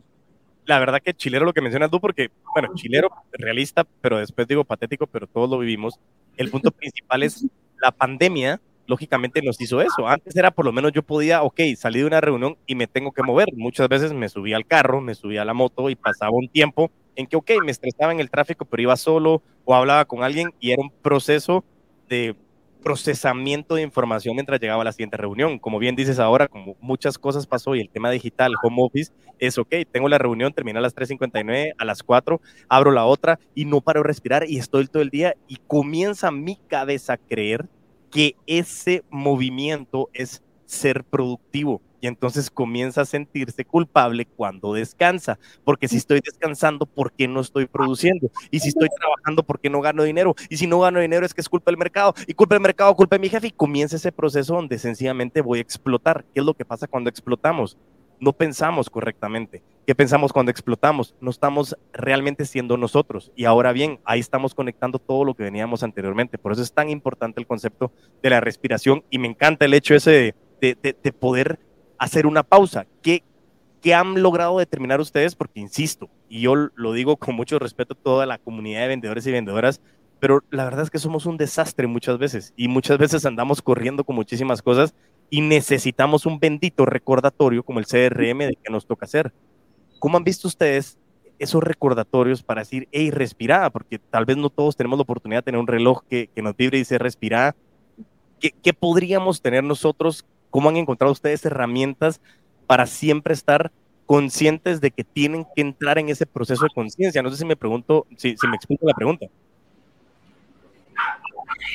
[0.66, 4.64] la verdad que chilero lo que mencionas tú, porque, bueno, chilero, realista, pero después digo
[4.64, 5.99] patético, pero todos lo vivimos.
[6.37, 7.47] El punto principal es
[7.81, 10.07] la pandemia, lógicamente nos hizo eso.
[10.07, 13.11] Antes era por lo menos yo podía, ok, salí de una reunión y me tengo
[13.12, 13.49] que mover.
[13.55, 16.90] Muchas veces me subía al carro, me subía a la moto y pasaba un tiempo
[17.16, 20.53] en que, ok, me estresaba en el tráfico, pero iba solo o hablaba con alguien
[20.61, 21.64] y era un proceso
[22.09, 22.37] de
[22.83, 25.59] procesamiento de información mientras llegaba a la siguiente reunión.
[25.59, 29.59] Como bien dices ahora, como muchas cosas pasó y el tema digital, home office, es
[29.59, 33.64] ok, tengo la reunión, termina a las 3.59, a las 4, abro la otra y
[33.64, 37.68] no paro de respirar y estoy todo el día y comienza mi cabeza a creer
[38.11, 45.87] que ese movimiento es ser productivo y entonces comienza a sentirse culpable cuando descansa, porque
[45.87, 48.28] si estoy descansando, ¿por qué no estoy produciendo?
[48.50, 50.35] Y si estoy trabajando, ¿por qué no gano dinero?
[50.48, 52.96] Y si no gano dinero es que es culpa del mercado, y culpa del mercado,
[52.96, 56.24] culpa de mi jefe, y comienza ese proceso donde sencillamente voy a explotar.
[56.35, 57.78] ¿Qué es lo que pasa cuando explotamos?
[58.18, 59.62] No pensamos correctamente.
[59.87, 61.14] ¿Qué pensamos cuando explotamos?
[61.20, 63.30] No estamos realmente siendo nosotros.
[63.37, 66.37] Y ahora bien, ahí estamos conectando todo lo que veníamos anteriormente.
[66.37, 69.94] Por eso es tan importante el concepto de la respiración y me encanta el hecho
[69.94, 71.59] ese de, de, de, de poder
[71.98, 72.87] hacer una pausa.
[73.03, 73.22] ¿Qué,
[73.83, 75.35] ¿Qué han logrado determinar ustedes?
[75.35, 79.27] Porque insisto, y yo lo digo con mucho respeto a toda la comunidad de vendedores
[79.27, 79.81] y vendedoras,
[80.20, 84.05] pero la verdad es que somos un desastre muchas veces y muchas veces andamos corriendo
[84.05, 84.94] con muchísimas cosas
[85.31, 89.33] y necesitamos un bendito recordatorio como el CRM de que nos toca hacer.
[89.98, 90.96] ¿Cómo han visto ustedes
[91.40, 93.68] esos recordatorios para decir, hey, respira?
[93.70, 96.57] Porque tal vez no todos tenemos la oportunidad de tener un reloj que, que nos
[96.57, 97.57] vibre y dice, respira.
[98.38, 102.21] ¿Qué, ¿Qué podríamos tener nosotros ¿Cómo han encontrado ustedes herramientas
[102.67, 103.73] para siempre estar
[104.05, 107.23] conscientes de que tienen que entrar en ese proceso de conciencia?
[107.23, 109.27] No sé si me pregunto, si, me explico la pregunta.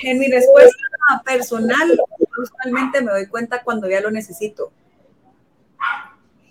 [0.04, 0.78] En mi respuesta
[1.26, 2.00] personal,
[2.38, 4.72] usualmente me doy cuenta cuando ya lo necesito.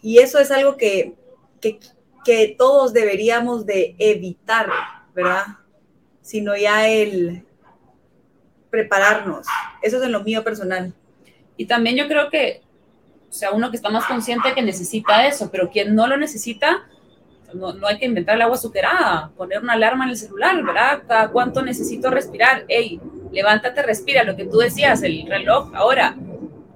[0.03, 1.15] Y eso es algo que,
[1.61, 1.79] que,
[2.25, 4.69] que todos deberíamos de evitar,
[5.15, 5.45] ¿verdad?
[6.23, 7.47] Sino ya el
[8.69, 9.47] prepararnos.
[9.81, 10.93] Eso es en lo mío personal.
[11.57, 12.63] Y también yo creo que,
[13.29, 16.87] o sea, uno que está más consciente que necesita eso, pero quien no lo necesita,
[17.55, 21.03] no, no, hay que inventar el agua azucarada, poner una alarma en el celular, ¿verdad?
[21.07, 22.65] Cada cuánto necesito respirar.
[22.69, 23.01] Ey,
[23.33, 26.17] levántate, respira, lo que tú decías, el reloj, ahora,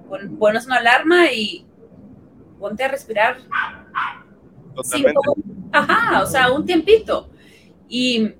[0.07, 1.65] pon, pones una alarma y
[2.59, 3.37] ponte a respirar.
[4.73, 5.19] Totalmente.
[5.71, 7.29] ajá, o sea, un tiempito.
[7.89, 8.33] Y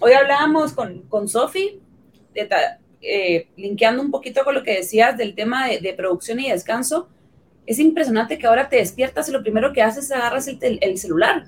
[0.00, 1.80] hoy hablábamos con, con Sofi,
[3.00, 7.08] eh, linkeando un poquito con lo que decías del tema de, de, producción y descanso.
[7.66, 10.98] Es impresionante que ahora te despiertas y lo primero que haces es agarras el, el,
[10.98, 11.44] celular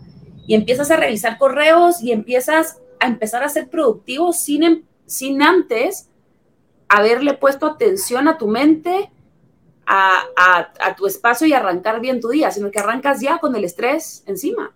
[0.47, 5.43] y empiezas a revisar correos y empiezas a empezar a ser productivo sin, em, sin
[5.43, 6.09] antes
[6.89, 9.11] haberle puesto atención a tu mente,
[9.87, 13.57] a, a, a, tu espacio y arrancar bien tu día, sino que arrancas ya con
[13.57, 14.75] el estrés encima,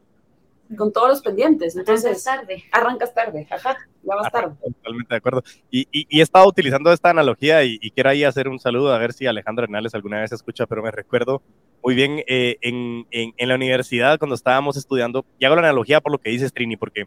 [0.76, 1.76] con todos los pendientes.
[1.76, 2.64] Entonces, arrancas tarde.
[2.72, 4.54] Arrancas tarde, ajá, ya vas tarde.
[4.62, 5.42] Totalmente de acuerdo.
[5.70, 8.92] Y, y, y, he estado utilizando esta analogía y, y, quiero ahí hacer un saludo
[8.92, 11.42] a ver si Alejandro Hernández alguna vez escucha, pero me recuerdo
[11.82, 16.00] muy bien eh, en, en, en, la universidad cuando estábamos estudiando, y hago la analogía
[16.00, 17.06] por lo que dices, Trini, porque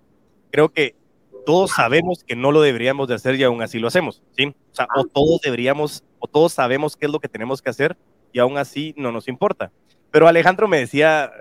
[0.51, 0.95] creo que
[1.47, 4.47] todos sabemos que no lo deberíamos de hacer y aún así lo hacemos, ¿sí?
[4.47, 7.97] O sea, o todos deberíamos, o todos sabemos qué es lo que tenemos que hacer
[8.31, 9.71] y aún así no nos importa.
[10.11, 11.31] Pero Alejandro me decía,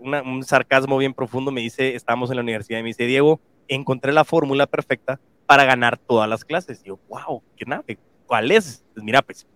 [0.00, 3.40] una, un sarcasmo bien profundo, me dice, estábamos en la universidad y me dice, Diego,
[3.68, 6.80] encontré la fórmula perfecta para ganar todas las clases.
[6.84, 8.84] Y yo, wow, qué nave, ¿cuál es?
[8.94, 9.46] Pues mira, pues,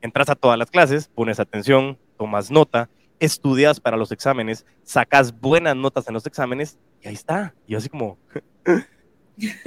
[0.00, 2.88] entras a todas las clases, pones atención, tomas nota,
[3.20, 7.54] estudias para los exámenes, sacas buenas notas en los exámenes y ahí está.
[7.66, 8.18] Y yo así como...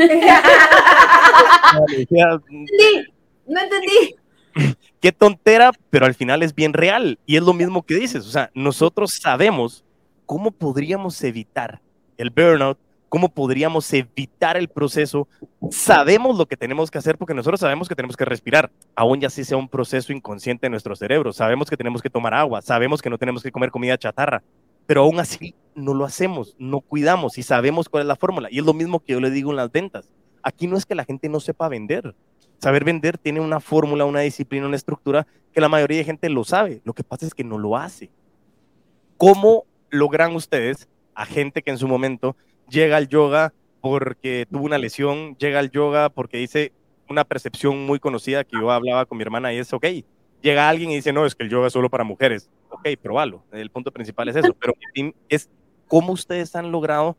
[1.79, 3.07] entendí,
[3.47, 4.15] no entendí.
[5.03, 7.19] Qué tontera, pero al final es bien real.
[7.25, 8.25] Y es lo mismo que dices.
[8.25, 9.83] O sea, nosotros sabemos
[10.25, 11.81] cómo podríamos evitar
[12.15, 15.27] el burnout, cómo podríamos evitar el proceso.
[15.71, 19.29] Sabemos lo que tenemos que hacer porque nosotros sabemos que tenemos que respirar, aún ya
[19.29, 21.33] sí sea un proceso inconsciente en nuestro cerebro.
[21.33, 24.41] Sabemos que tenemos que tomar agua, sabemos que no tenemos que comer comida chatarra,
[24.85, 28.47] pero aún así no lo hacemos, no cuidamos y sabemos cuál es la fórmula.
[28.49, 30.09] Y es lo mismo que yo le digo en las ventas.
[30.43, 32.15] Aquí no es que la gente no sepa vender.
[32.63, 36.45] Saber vender tiene una fórmula, una disciplina, una estructura que la mayoría de gente lo
[36.45, 36.79] sabe.
[36.85, 38.09] Lo que pasa es que no lo hace.
[39.17, 42.37] ¿Cómo logran ustedes a gente que en su momento
[42.69, 46.71] llega al yoga porque tuvo una lesión, llega al yoga porque dice
[47.09, 49.85] una percepción muy conocida que yo hablaba con mi hermana y es, ok,
[50.41, 52.49] llega alguien y dice, no, es que el yoga es solo para mujeres.
[52.69, 53.43] Ok, probalo.
[53.51, 54.73] El punto principal es eso, pero
[55.27, 55.49] es
[55.89, 57.17] cómo ustedes han logrado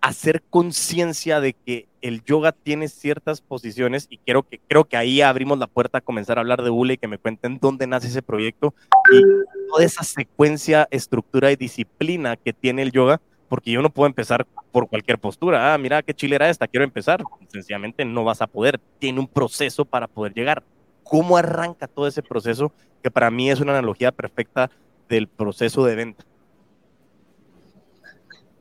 [0.00, 5.20] hacer conciencia de que el yoga tiene ciertas posiciones y creo que, creo que ahí
[5.20, 8.08] abrimos la puerta a comenzar a hablar de Ule y que me cuenten dónde nace
[8.08, 8.74] ese proyecto
[9.12, 9.22] y
[9.68, 14.46] toda esa secuencia, estructura y disciplina que tiene el yoga, porque yo no puedo empezar
[14.70, 15.74] por cualquier postura.
[15.74, 17.22] Ah, mira qué chilera esta, quiero empezar.
[17.48, 18.80] Sencillamente no vas a poder.
[18.98, 20.62] Tiene un proceso para poder llegar.
[21.02, 22.72] ¿Cómo arranca todo ese proceso?
[23.02, 24.70] Que para mí es una analogía perfecta
[25.08, 26.24] del proceso de venta.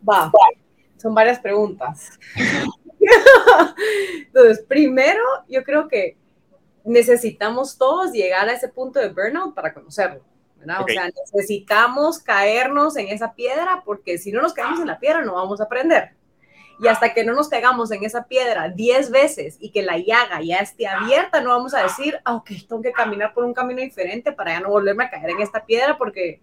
[0.08, 0.32] Va,
[1.02, 2.20] son varias preguntas.
[4.28, 6.18] Entonces, primero, yo creo que
[6.84, 10.22] necesitamos todos llegar a ese punto de burnout para conocerlo.
[10.58, 10.82] ¿verdad?
[10.82, 10.98] Okay.
[10.98, 15.24] O sea, necesitamos caernos en esa piedra porque si no nos caemos en la piedra
[15.24, 16.12] no vamos a aprender.
[16.80, 20.42] Y hasta que no nos caigamos en esa piedra 10 veces y que la llaga
[20.42, 23.82] ya esté abierta, no vamos a decir, ah, ok, tengo que caminar por un camino
[23.82, 26.42] diferente para ya no volverme a caer en esta piedra porque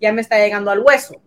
[0.00, 1.20] ya me está llegando al hueso.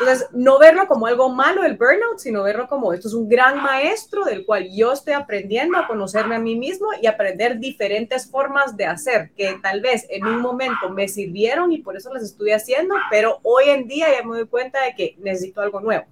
[0.00, 3.62] Entonces, no verlo como algo malo el burnout, sino verlo como esto es un gran
[3.62, 8.76] maestro del cual yo estoy aprendiendo a conocerme a mí mismo y aprender diferentes formas
[8.76, 12.50] de hacer que tal vez en un momento me sirvieron y por eso las estoy
[12.50, 16.06] haciendo, pero hoy en día ya me doy cuenta de que necesito algo nuevo.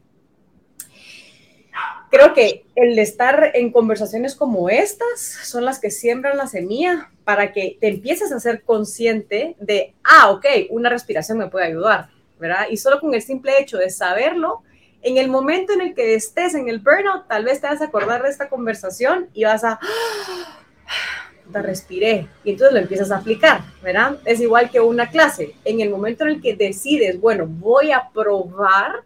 [2.08, 7.52] Creo que el estar en conversaciones como estas son las que siembran la semilla para
[7.52, 12.12] que te empieces a ser consciente de, ah, ok, una respiración me puede ayudar
[12.42, 12.66] ¿verdad?
[12.68, 14.62] Y solo con el simple hecho de saberlo,
[15.00, 17.85] en el momento en el que estés en el burnout, tal vez te vas a
[17.85, 19.78] acordar de esta conversación y vas a,
[21.52, 24.16] te respiré, y entonces lo empiezas a aplicar, ¿verdad?
[24.24, 28.09] Es igual que una clase, en el momento en el que decides, bueno, voy a
[28.12, 29.05] probar,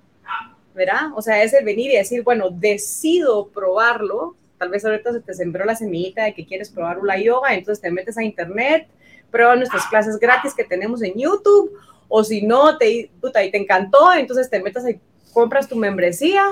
[0.74, 1.10] ¿verdad?
[1.14, 5.34] O sea, es el venir y decir, bueno, decido probarlo, tal vez ahorita se te
[5.34, 8.88] sembró la semillita de que quieres probar una yoga, entonces te metes a internet,
[9.30, 11.70] prueba nuestras clases gratis que tenemos en YouTube,
[12.08, 15.00] o si no, te, puta, y te encantó, entonces te metas y
[15.32, 16.44] compras tu membresía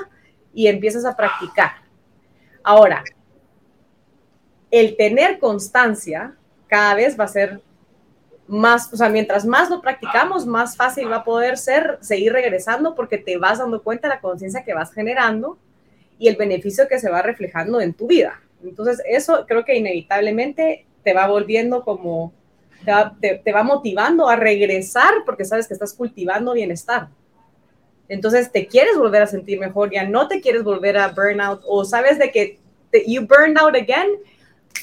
[0.52, 1.72] y empiezas a practicar.
[2.62, 3.04] Ahora,
[4.70, 6.34] el tener constancia
[6.66, 7.60] cada vez va a ser
[8.46, 12.94] más, o sea, mientras más lo practicamos, más fácil va a poder ser seguir regresando
[12.94, 15.58] porque te vas dando cuenta de la conciencia que vas generando
[16.18, 20.86] y el beneficio que se va reflejando en tu vida, Entonces, eso creo que inevitablemente
[21.02, 22.32] te va volviendo como,
[22.84, 27.08] te va, motivando a regresar porque sabes que estás cultivando bienestar.
[28.08, 31.84] Entonces te quieres volver a sentir mejor, ya no te quieres volver a burnout o
[31.84, 32.58] sabes de que
[32.90, 34.18] te, you burned out again,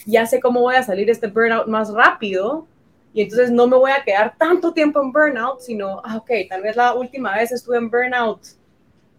[0.05, 2.65] ya sé cómo voy a salir este burnout más rápido
[3.13, 6.63] y entonces no me voy a quedar tanto tiempo en burnout, sino, ah, ok, tal
[6.63, 8.39] vez la última vez estuve en burnout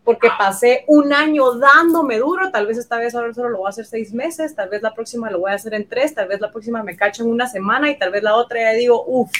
[0.04, 3.70] porque pasé un año dándome duro, tal vez esta vez ahora solo lo voy a
[3.70, 6.40] hacer seis meses, tal vez la próxima lo voy a hacer en tres, tal vez
[6.40, 9.30] la próxima me cacho en una semana y tal vez la otra ya digo, uff,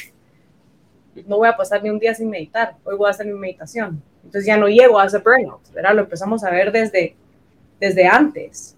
[1.27, 4.03] no voy a pasar ni un día sin meditar, hoy voy a hacer mi meditación.
[4.25, 5.95] Entonces ya no llego a ese burnout, ¿verdad?
[5.95, 7.17] Lo empezamos a ver desde,
[7.81, 8.77] desde antes.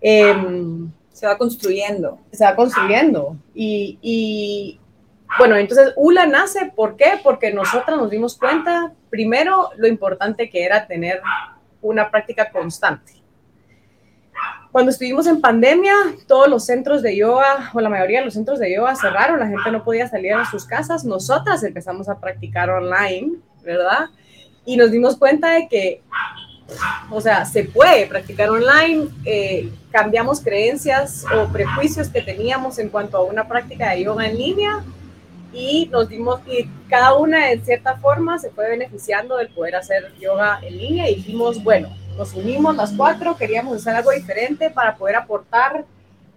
[0.00, 2.18] Em, se va construyendo.
[2.30, 3.36] Se va construyendo.
[3.54, 4.80] Y, y,
[5.36, 7.20] bueno, entonces ULA nace, ¿por qué?
[7.22, 11.20] Porque nosotras nos dimos cuenta, primero, lo importante que era tener
[11.82, 13.12] una práctica constante.
[14.72, 15.94] Cuando estuvimos en pandemia,
[16.26, 19.48] todos los centros de yoga, o la mayoría de los centros de yoga cerraron, la
[19.48, 24.10] gente no podía salir a sus casas, nosotras empezamos a practicar online, ¿verdad?
[24.68, 26.02] y nos dimos cuenta de que,
[27.08, 33.16] o sea, se puede practicar online, eh, cambiamos creencias o prejuicios que teníamos en cuanto
[33.16, 34.84] a una práctica de yoga en línea
[35.52, 40.12] y nos dimos, y cada una en cierta forma se fue beneficiando del poder hacer
[40.18, 44.96] yoga en línea y dijimos, bueno, nos unimos las cuatro, queríamos hacer algo diferente para
[44.96, 45.84] poder aportar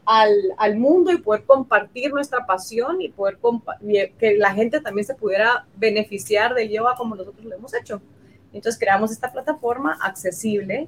[0.06, 3.38] al, al, mundo y poder compartir nuestra pasión y poder
[4.18, 8.02] que la gente también se pudiera beneficiar del yoga como nosotros lo hemos hecho.
[8.54, 10.88] Entonces creamos esta plataforma accesible.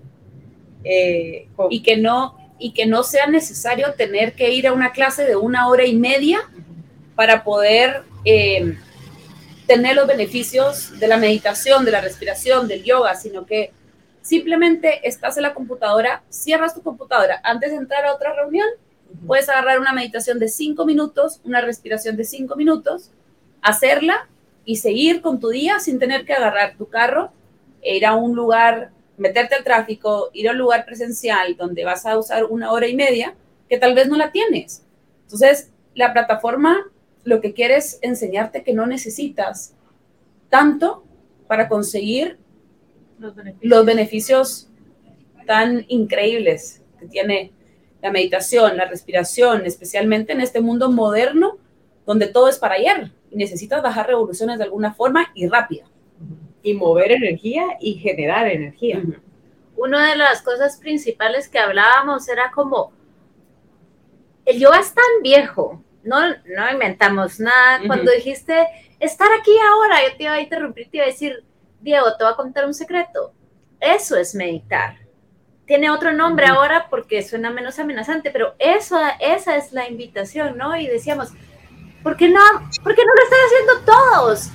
[0.84, 5.24] Eh, y, que no, y que no sea necesario tener que ir a una clase
[5.24, 6.42] de una hora y media
[7.16, 8.78] para poder eh,
[9.68, 13.72] tener los beneficios de la meditación, de la respiración, del yoga, sino que
[14.22, 18.68] simplemente estás en la computadora, cierras tu computadora antes de entrar a otra reunión,
[19.28, 23.12] puedes agarrar una meditación de cinco minutos, una respiración de cinco minutos,
[23.62, 24.28] hacerla
[24.66, 27.32] y seguir con tu día sin tener que agarrar tu carro
[27.84, 32.18] ir a un lugar, meterte al tráfico, ir a un lugar presencial donde vas a
[32.18, 33.36] usar una hora y media,
[33.70, 34.84] que tal vez no la tienes.
[35.24, 36.92] Entonces, la plataforma
[37.24, 39.76] lo que quiere es enseñarte que no necesitas
[40.50, 41.04] tanto
[41.48, 42.38] para conseguir
[43.20, 44.70] los beneficios, los beneficios
[45.46, 47.52] tan increíbles que tiene
[48.02, 51.58] la meditación, la respiración, especialmente en este mundo moderno
[52.06, 55.86] donde todo es para ayer y necesitas bajar revoluciones de alguna forma y rápida
[56.62, 59.02] y mover energía y generar energía.
[59.76, 62.94] Una de las cosas principales que hablábamos era como,
[64.46, 67.80] el yoga es tan viejo, no, no inventamos nada.
[67.88, 68.68] Cuando dijiste,
[69.00, 71.44] estar aquí ahora, yo te iba a interrumpir, te iba a decir,
[71.82, 73.34] Diego, te voy a contar un secreto.
[73.80, 74.98] Eso es meditar.
[75.66, 80.76] Tiene otro nombre ahora porque suena menos amenazante, pero eso, esa es la invitación, ¿no?
[80.78, 81.30] Y decíamos,
[82.02, 82.42] ¿por qué no,
[82.84, 84.50] por qué no lo están haciendo todos?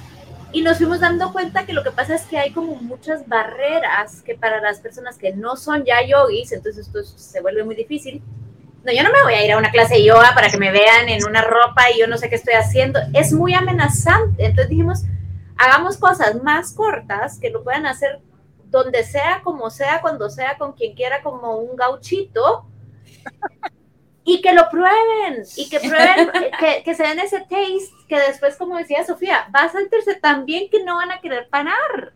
[0.52, 4.22] Y nos fuimos dando cuenta que lo que pasa es que hay como muchas barreras
[4.22, 8.22] que para las personas que no son ya yogis, entonces esto se vuelve muy difícil.
[8.88, 10.72] No, yo no me voy a ir a una clase de yoga para que me
[10.72, 12.98] vean en una ropa y yo no sé qué estoy haciendo.
[13.12, 14.46] Es muy amenazante.
[14.46, 15.02] Entonces dijimos,
[15.58, 18.22] hagamos cosas más cortas que lo puedan hacer
[18.64, 22.64] donde sea, como sea, cuando sea, con quien quiera, como un gauchito
[24.24, 28.56] y que lo prueben y que prueben, que, que, se den ese taste, que después,
[28.56, 32.14] como decía Sofía, va a sentirse tan bien que no van a querer parar.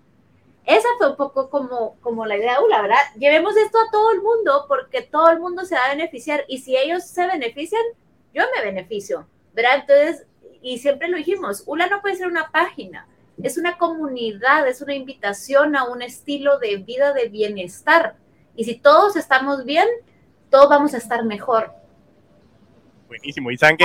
[0.65, 3.01] Esa fue un poco como, como la idea de Ula, ¿verdad?
[3.17, 6.59] Llevemos esto a todo el mundo porque todo el mundo se va a beneficiar y
[6.59, 7.83] si ellos se benefician,
[8.33, 9.81] yo me beneficio, ¿verdad?
[9.81, 10.27] Entonces,
[10.63, 13.09] y siempre lo dijimos, ULA no puede ser una página,
[13.43, 18.17] es una comunidad, es una invitación a un estilo de vida de bienestar.
[18.55, 19.89] Y si todos estamos bien,
[20.51, 21.73] todos vamos a estar mejor
[23.13, 23.51] buenísimo.
[23.51, 23.77] Y saben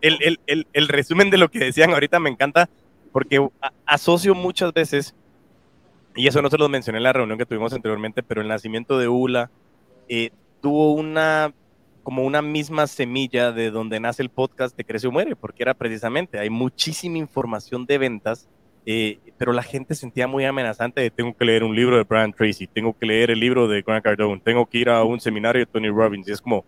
[0.00, 2.68] el, el, el, el, resumen de lo que decían ahorita me encanta
[3.12, 3.46] porque
[3.86, 5.14] asocio muchas veces,
[6.14, 8.98] y eso no se lo mencioné en la reunión que tuvimos anteriormente, pero el nacimiento
[8.98, 9.50] de ULA
[10.08, 11.52] eh, tuvo una
[12.02, 15.74] como una misma semilla de donde nace el podcast de Crece o Muere, porque era
[15.74, 18.48] precisamente, hay muchísima información de ventas,
[18.84, 22.32] eh, pero la gente sentía muy amenazante de tengo que leer un libro de Brian
[22.32, 25.60] Tracy, tengo que leer el libro de Grant Cardone, tengo que ir a un seminario
[25.60, 26.64] de Tony Robbins, y es como,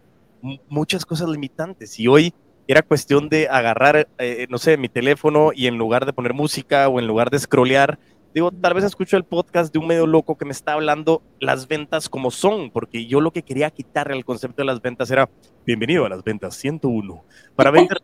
[0.68, 1.98] muchas cosas limitantes.
[1.98, 2.34] Y hoy
[2.66, 6.88] era cuestión de agarrar, eh, no sé, mi teléfono y en lugar de poner música
[6.88, 7.98] o en lugar de scrollear,
[8.34, 11.68] digo, tal vez escucho el podcast de un medio loco que me está hablando las
[11.68, 15.30] ventas como son, porque yo lo que quería quitarle al concepto de las ventas era,
[15.64, 17.24] bienvenido a las ventas 101.
[17.54, 17.98] Para vender,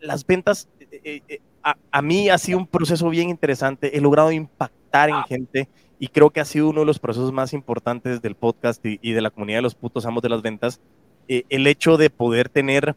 [0.00, 4.30] las ventas, eh, eh, a, a, mí ha sido un proceso bien interesante, he logrado
[4.30, 8.34] impactar en gente y creo que ha sido uno de los procesos más importantes del
[8.34, 10.80] podcast y, de la comunidad de los putos amos de las ventas,
[11.28, 12.96] eh, el hecho de poder tener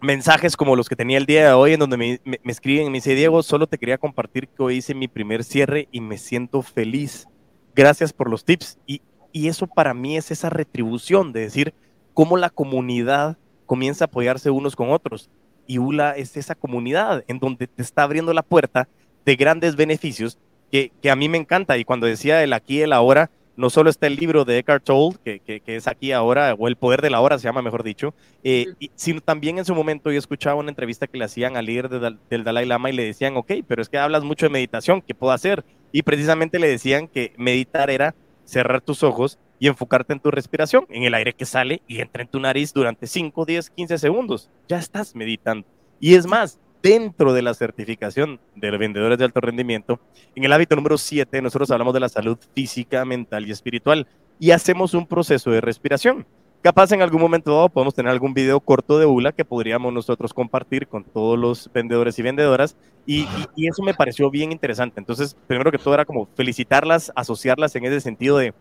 [0.00, 3.14] mensajes como los que tenía el día de hoy, en donde me, escriben, me dice,
[3.14, 7.26] Diego, solo te quería compartir que hoy hice mi primer cierre y me siento feliz.
[7.74, 8.78] Gracias por los tips.
[8.86, 11.74] Y, y eso para mí es esa retribución de decir
[12.14, 15.30] cómo la comunidad comienza a apoyarse unos con otros.
[15.66, 18.88] Y ULA es esa comunidad en donde te está abriendo la puerta
[19.24, 20.38] de grandes beneficios
[20.72, 21.78] que, que a mí me encanta.
[21.78, 23.30] Y cuando decía el aquí y el ahora,
[23.60, 26.76] no solo está el libro de Eckhart Tolle, que, que, es aquí ahora, o El
[26.76, 30.18] Poder de la Hora se llama, mejor dicho, eh, sino también en su momento yo
[30.18, 33.52] escuchaba una entrevista que le hacían al líder del Dalai Lama y le decían, ok,
[33.68, 35.62] pero es que hablas mucho de meditación, ¿qué puedo hacer?
[35.92, 40.86] Y precisamente le decían que meditar era cerrar tus ojos y enfocarte en tu respiración,
[40.88, 44.50] en el aire que sale y entra en tu nariz durante 5, 10, 15 segundos.
[44.68, 45.68] Ya estás meditando.
[46.00, 50.00] Y es más, dentro de la certificación de vendedores de alto rendimiento,
[50.34, 54.06] en el hábito número 7 nosotros hablamos de la salud física, mental y espiritual
[54.38, 56.26] y hacemos un proceso de respiración.
[56.62, 60.34] Capaz en algún momento dado podemos tener algún video corto de ULA que podríamos nosotros
[60.34, 62.76] compartir con todos los vendedores y vendedoras
[63.06, 63.26] y,
[63.56, 65.00] y, eso me pareció bien interesante.
[65.00, 68.52] Entonces, primero que todo era como felicitarlas, asociarlas en ese sentido de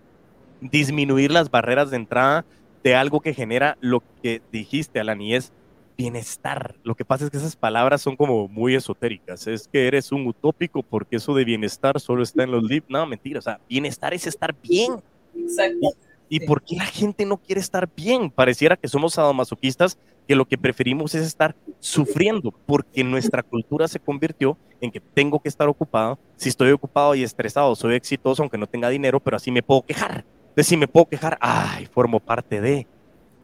[0.61, 2.45] disminuir las barreras de entrada
[2.84, 5.51] de algo que genera lo que dijiste, Alan, y es
[6.00, 6.76] bienestar.
[6.84, 9.45] Lo que pasa es que esas palabras son como muy esotéricas.
[9.47, 12.89] Es que eres un utópico porque eso de bienestar solo está en los libros.
[12.89, 13.39] No, mentira.
[13.39, 14.93] O sea, bienestar es estar bien.
[15.36, 15.89] Exacto.
[16.30, 18.32] ¿Y, por qué la gente no quiere estar bien?
[18.32, 24.00] Pareciera que somos sadomasoquistas, que lo que preferimos es estar sufriendo, porque nuestra cultura se
[24.00, 26.18] convirtió en que tengo que estar ocupado.
[26.38, 29.82] Si estoy ocupado y estresado, soy exitoso aunque no tenga dinero, pero así me puedo
[29.82, 30.24] quejar.
[30.50, 32.88] Entonces, si me puedo quejar, ay, formo parte de.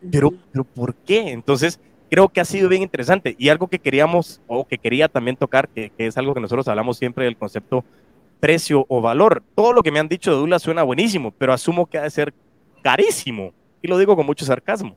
[0.10, 1.32] Pero, pero ¿por qué?
[1.32, 1.80] Entonces,
[2.10, 3.36] creo que ha sido bien interesante.
[3.38, 6.98] Y algo que queríamos o que quería también tocar, que, es algo que nosotros hablamos
[6.98, 7.84] siempre del concepto
[8.40, 9.44] precio o valor.
[9.56, 12.10] Todo lo que me han dicho de Dula suena buenísimo, pero asumo que ha de
[12.10, 12.34] ser
[12.82, 13.54] carísimo.
[13.82, 14.96] Y lo digo con mucho sarcasmo.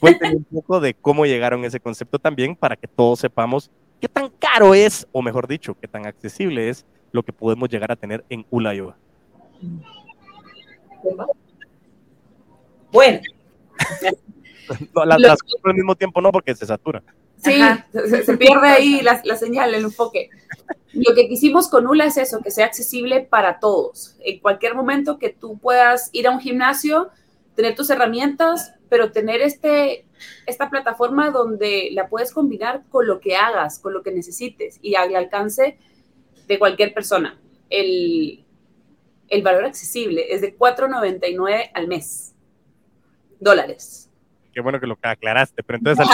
[0.00, 3.70] Cuéntenme un poco de cómo llegaron a ese concepto también para que todos sepamos
[4.00, 7.92] qué tan caro es, o mejor dicho, qué tan accesible es lo que podemos llegar
[7.92, 8.96] a tener en Ula Yoga.
[12.92, 13.20] Bueno,
[15.06, 17.02] las, al mismo tiempo no, porque se satura.
[17.38, 17.60] Sí,
[18.24, 20.30] se, pierde ahí la, la, señal, el enfoque.
[20.92, 24.16] Lo que quisimos con ULA es eso, que sea accesible para todos.
[24.20, 27.10] En cualquier momento que tú puedas ir a un gimnasio,
[27.54, 30.06] tener tus herramientas, pero tener este,
[30.46, 34.94] esta plataforma donde la puedes combinar con lo que hagas, con lo que necesites y
[34.94, 35.78] al alcance
[36.46, 37.38] de cualquier persona.
[37.68, 38.44] El,
[39.28, 42.34] el valor accesible es de 4.99 al mes.
[43.40, 44.05] Dólares
[44.56, 46.06] qué bueno que lo aclaraste, pero entonces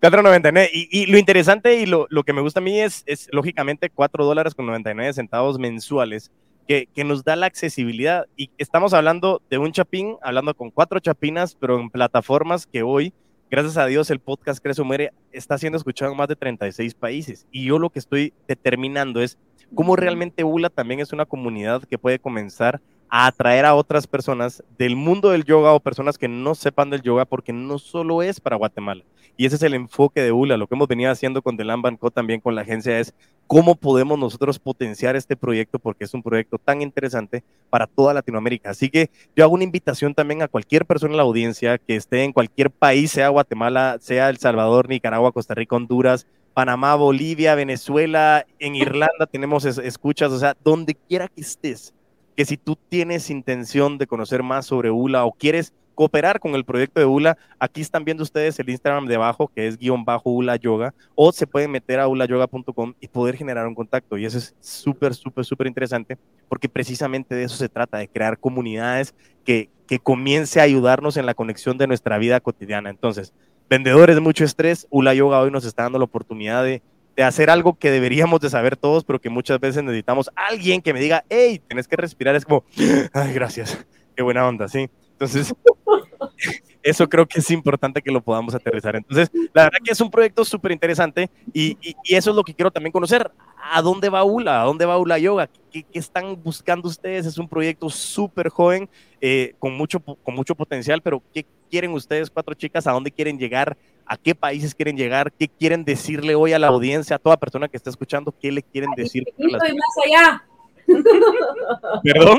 [0.00, 3.28] 4.99 y, y lo interesante y lo, lo, que me gusta a mí es, es
[3.30, 6.32] lógicamente 4 dólares con 99 centavos mensuales
[6.66, 8.26] que, que, nos da la accesibilidad.
[8.36, 13.14] Y estamos hablando de un chapín, hablando con cuatro chapinas, pero en plataformas que hoy,
[13.48, 16.94] gracias a Dios, el podcast Crece o Muere está siendo escuchado en más de 36
[16.94, 17.46] países.
[17.52, 19.38] Y yo lo que estoy determinando es
[19.72, 22.80] cómo realmente ULA también es una comunidad que puede comenzar
[23.14, 27.02] a atraer a otras personas del mundo del yoga o personas que no sepan del
[27.02, 29.04] yoga porque no solo es para Guatemala.
[29.36, 30.56] Y ese es el enfoque de ULA.
[30.56, 33.12] Lo que hemos venido haciendo con The Lamb Co también con la agencia es
[33.46, 38.70] cómo podemos nosotros potenciar este proyecto porque es un proyecto tan interesante para toda Latinoamérica.
[38.70, 42.24] Así que yo hago una invitación también a cualquier persona en la audiencia que esté
[42.24, 48.46] en cualquier país, sea Guatemala, sea El Salvador, Nicaragua, Costa Rica, Honduras, Panamá, Bolivia, Venezuela,
[48.58, 51.92] en Irlanda tenemos escuchas, o sea, donde quiera que estés
[52.36, 56.64] que si tú tienes intención de conocer más sobre ULA o quieres cooperar con el
[56.64, 60.30] proyecto de ULA, aquí están viendo ustedes el Instagram de abajo, que es guion bajo
[60.30, 64.16] ULA Yoga, o se pueden meter a ulayoga.com y poder generar un contacto.
[64.16, 66.18] Y eso es súper, súper, súper interesante,
[66.48, 69.14] porque precisamente de eso se trata, de crear comunidades
[69.44, 72.90] que, que comience a ayudarnos en la conexión de nuestra vida cotidiana.
[72.90, 73.32] Entonces,
[73.68, 76.82] vendedores de mucho estrés, ULA Yoga hoy nos está dando la oportunidad de
[77.16, 80.92] de hacer algo que deberíamos de saber todos, pero que muchas veces necesitamos alguien que
[80.92, 82.64] me diga, hey, tienes que respirar, es como,
[83.12, 83.84] ay, gracias,
[84.16, 84.88] qué buena onda, ¿sí?
[85.12, 85.54] Entonces,
[86.82, 88.96] eso creo que es importante que lo podamos aterrizar.
[88.96, 92.54] Entonces, la verdad que es un proyecto súper interesante y, y, eso es lo que
[92.54, 93.30] quiero también conocer.
[93.70, 94.62] ¿A dónde va ULA?
[94.62, 95.48] ¿A dónde va ULA Yoga?
[95.70, 97.26] ¿Qué, qué están buscando ustedes?
[97.26, 98.88] Es un proyecto súper joven,
[99.20, 102.86] eh, con, mucho, con mucho potencial, pero ¿qué quieren ustedes, cuatro chicas?
[102.86, 103.76] ¿A dónde quieren llegar?
[104.12, 105.32] ¿A qué países quieren llegar?
[105.32, 108.30] ¿Qué quieren decirle hoy a la audiencia, a toda persona que está escuchando?
[108.38, 109.24] ¿Qué le quieren decir?
[109.26, 110.44] Al infinito y más allá.
[112.04, 112.38] ¿Perdón?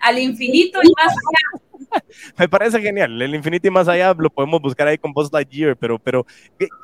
[0.00, 2.00] Al infinito y más allá.
[2.38, 3.20] Me parece genial.
[3.20, 6.24] El infinito y más allá lo podemos buscar ahí con Buzz Lightyear, pero, pero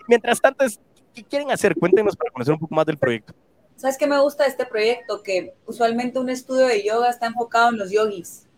[0.08, 0.64] mientras tanto,
[1.14, 1.76] ¿qué quieren hacer?
[1.76, 3.32] Cuéntenos para conocer un poco más del proyecto.
[3.76, 5.22] ¿Sabes qué me gusta de este proyecto?
[5.22, 8.48] Que usualmente un estudio de yoga está enfocado en los yogis.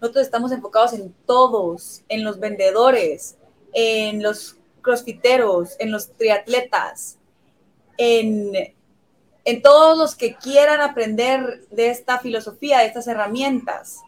[0.00, 3.36] Nosotros estamos enfocados en todos, en los vendedores,
[3.74, 7.18] en los crossfiteros, en los triatletas,
[7.98, 8.52] en,
[9.44, 14.00] en todos los que quieran aprender de esta filosofía, de estas herramientas.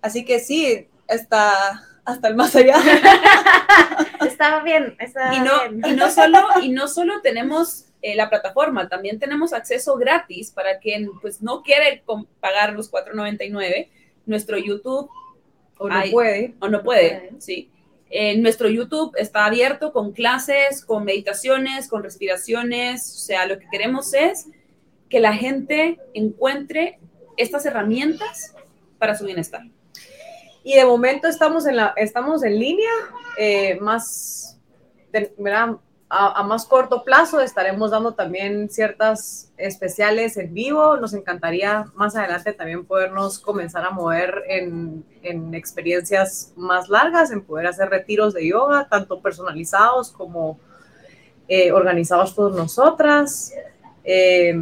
[0.00, 2.76] Así que sí, hasta, hasta el más allá.
[4.26, 5.82] estaba bien, estaba y no, bien.
[5.92, 10.78] Y no solo, y no solo tenemos eh, la plataforma, también tenemos acceso gratis para
[10.78, 12.04] quien pues no quiere
[12.40, 13.88] pagar los 4.99,
[14.26, 15.10] nuestro YouTube
[15.78, 16.54] O no puede.
[16.60, 17.70] o no puede, sí.
[18.38, 24.14] Nuestro YouTube está abierto con clases, con meditaciones, con respiraciones, o sea, lo que queremos
[24.14, 24.46] es
[25.08, 26.98] que la gente encuentre
[27.36, 28.54] estas herramientas
[28.98, 29.62] para su bienestar.
[30.64, 32.90] Y de momento estamos en, la, estamos en línea,
[33.38, 34.58] eh, más,
[35.12, 35.32] de-.
[36.08, 40.96] A, a más corto plazo estaremos dando también ciertas especiales en vivo.
[40.98, 47.42] Nos encantaría más adelante también podernos comenzar a mover en, en experiencias más largas, en
[47.42, 50.60] poder hacer retiros de yoga, tanto personalizados como
[51.48, 53.52] eh, organizados por nosotras.
[54.04, 54.54] Eh,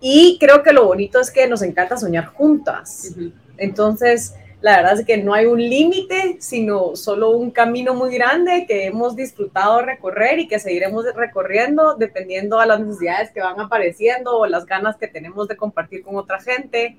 [0.00, 3.14] y creo que lo bonito es que nos encanta soñar juntas.
[3.58, 8.66] Entonces, la verdad es que no hay un límite, sino solo un camino muy grande
[8.66, 14.36] que hemos disfrutado recorrer y que seguiremos recorriendo dependiendo a las necesidades que van apareciendo
[14.36, 16.96] o las ganas que tenemos de compartir con otra gente.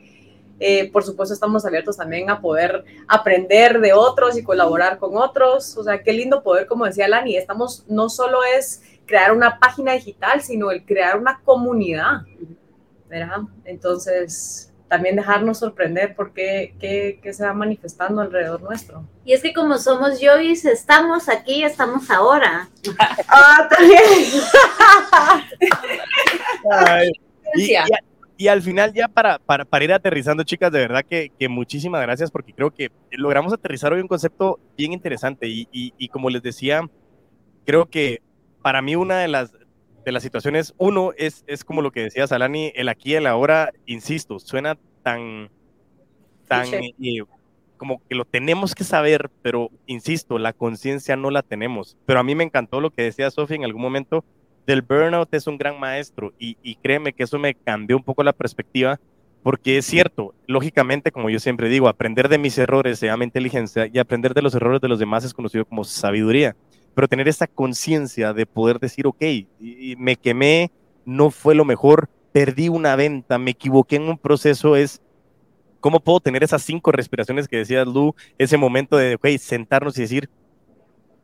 [0.59, 5.77] Eh, por supuesto, estamos abiertos también a poder aprender de otros y colaborar con otros.
[5.77, 9.93] O sea, qué lindo poder, como decía Lani, estamos, no solo es crear una página
[9.93, 12.21] digital, sino el crear una comunidad.
[13.11, 13.41] ¿verdad?
[13.65, 19.05] Entonces, también dejarnos sorprender por qué, qué, qué se va manifestando alrededor nuestro.
[19.23, 22.67] Y es que como somos yogis, estamos aquí, estamos ahora.
[23.29, 24.01] Ah, también.
[26.69, 27.11] Ay,
[27.55, 27.77] y, y-
[28.37, 32.01] y al final ya para, para, para ir aterrizando, chicas, de verdad que, que muchísimas
[32.01, 36.29] gracias porque creo que logramos aterrizar hoy un concepto bien interesante y, y- y como
[36.29, 36.81] les decía,
[37.65, 38.19] creo que
[38.63, 39.53] para mí una de las,
[40.03, 43.27] de las situaciones, uno es, es como lo que decía Salani, el aquí y el
[43.27, 45.49] ahora, insisto, suena tan,
[46.47, 47.23] tan eh,
[47.77, 51.97] como que lo tenemos que saber, pero insisto, la conciencia no la tenemos.
[52.05, 54.23] Pero a mí me encantó lo que decía Sofía en algún momento,
[54.67, 58.23] del burnout es un gran maestro y, y créeme que eso me cambió un poco
[58.23, 58.99] la perspectiva
[59.43, 63.89] porque es cierto, lógicamente, como yo siempre digo, aprender de mis errores se llama inteligencia
[63.91, 66.55] y aprender de los errores de los demás es conocido como sabiduría.
[66.93, 69.21] Pero tener esa conciencia de poder decir, ok,
[69.59, 70.71] y- me quemé,
[71.05, 75.01] no fue lo mejor, perdí una venta, me equivoqué en un proceso, es
[75.79, 80.01] cómo puedo tener esas cinco respiraciones que decías, Lu, ese momento de, ok, sentarnos y
[80.03, 80.29] decir,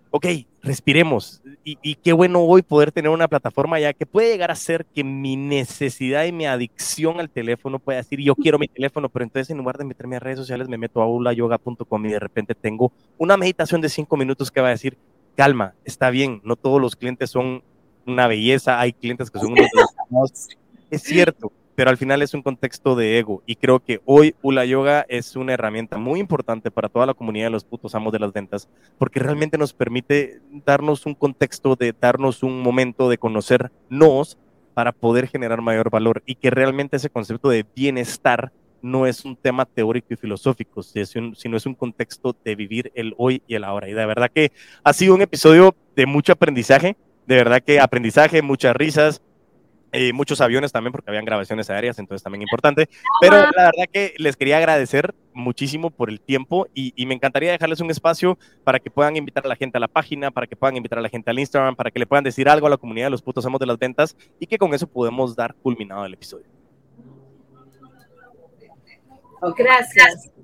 [0.10, 0.26] ok,
[0.62, 1.42] respiremos.
[1.64, 4.86] Y, y qué bueno hoy poder tener una plataforma ya que puede llegar a ser
[4.94, 9.24] que mi necesidad y mi adicción al teléfono pueda decir, yo quiero mi teléfono, pero
[9.24, 12.56] entonces en lugar de meterme a redes sociales, me meto a ulayoga.com y de repente
[12.56, 14.98] tengo una meditación de cinco minutos que va a decir,
[15.38, 17.64] calma, está bien, no todos los clientes son
[18.08, 20.50] una belleza, hay clientes que son unos desgraciados.
[20.90, 24.66] Es cierto, pero al final es un contexto de ego y creo que hoy Ula
[24.66, 28.20] Yoga es una herramienta muy importante para toda la comunidad de los putos amos de
[28.20, 28.68] las ventas
[28.98, 34.40] porque realmente nos permite darnos un contexto de darnos un momento de conocernos
[34.74, 38.52] para poder generar mayor valor y que realmente ese concepto de bienestar
[38.82, 43.42] no es un tema teórico y filosófico, sino es un contexto de vivir el hoy
[43.48, 43.90] y el ahora.
[43.90, 44.52] Y de verdad que
[44.84, 49.22] ha sido un episodio de mucho aprendizaje, de verdad que aprendizaje, muchas risas,
[49.94, 52.90] eh, muchos aviones también, porque habían grabaciones aéreas, entonces también importante.
[53.22, 57.52] Pero la verdad que les quería agradecer muchísimo por el tiempo y, y, me encantaría
[57.52, 60.56] dejarles un espacio para que puedan invitar a la gente a la página, para que
[60.56, 62.78] puedan invitar a la gente al Instagram, para que le puedan decir algo a la
[62.78, 66.06] comunidad de los putos amos de las ventas y que con eso podemos dar culminado
[66.06, 66.57] el episodio.
[69.56, 70.30] Gracias.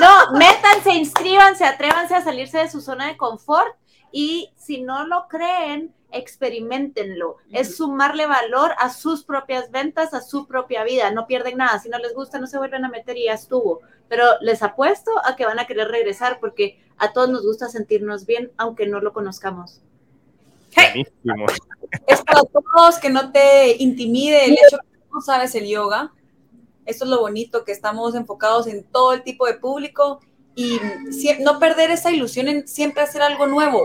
[0.00, 3.74] No, métanse, inscríbanse, atrévanse a salirse de su zona de confort
[4.12, 7.36] y si no lo creen, experimentenlo.
[7.50, 11.10] Es sumarle valor a sus propias ventas, a su propia vida.
[11.10, 11.78] No pierden nada.
[11.78, 13.80] Si no les gusta, no se vuelven a meter y ya estuvo.
[14.08, 18.26] Pero les apuesto a que van a querer regresar porque a todos nos gusta sentirnos
[18.26, 19.80] bien, aunque no lo conozcamos.
[20.72, 21.06] Hey.
[22.06, 26.12] Es para todos que no te intimide el hecho que no sabes el yoga.
[26.90, 30.20] Esto es lo bonito, que estamos enfocados en todo el tipo de público
[30.56, 30.80] y
[31.38, 33.80] no perder esa ilusión en siempre hacer algo nuevo,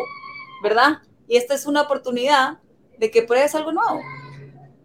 [0.63, 1.03] ¿verdad?
[1.27, 2.57] Y esta es una oportunidad
[2.97, 4.01] de que pruebes algo nuevo.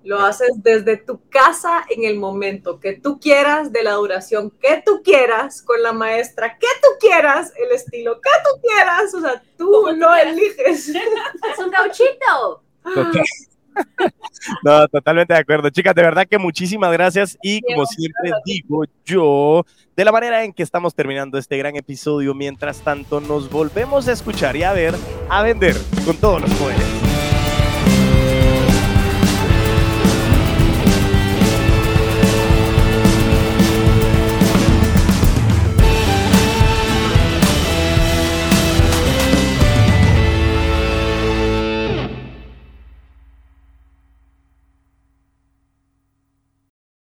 [0.05, 4.83] Lo haces desde tu casa en el momento que tú quieras, de la duración que
[4.85, 9.43] tú quieras, con la maestra que tú quieras, el estilo que tú quieras, o sea,
[9.57, 10.89] tú lo eliges.
[11.53, 12.63] Es un gauchito.
[12.85, 13.23] Okay.
[14.65, 15.71] No, totalmente de acuerdo.
[15.71, 19.65] Chicas, de verdad que muchísimas gracias y como siempre digo yo,
[19.95, 24.13] de la manera en que estamos terminando este gran episodio, mientras tanto nos volvemos a
[24.13, 24.95] escuchar y a ver,
[25.29, 25.77] a vender
[26.07, 27.10] con todos los poderes.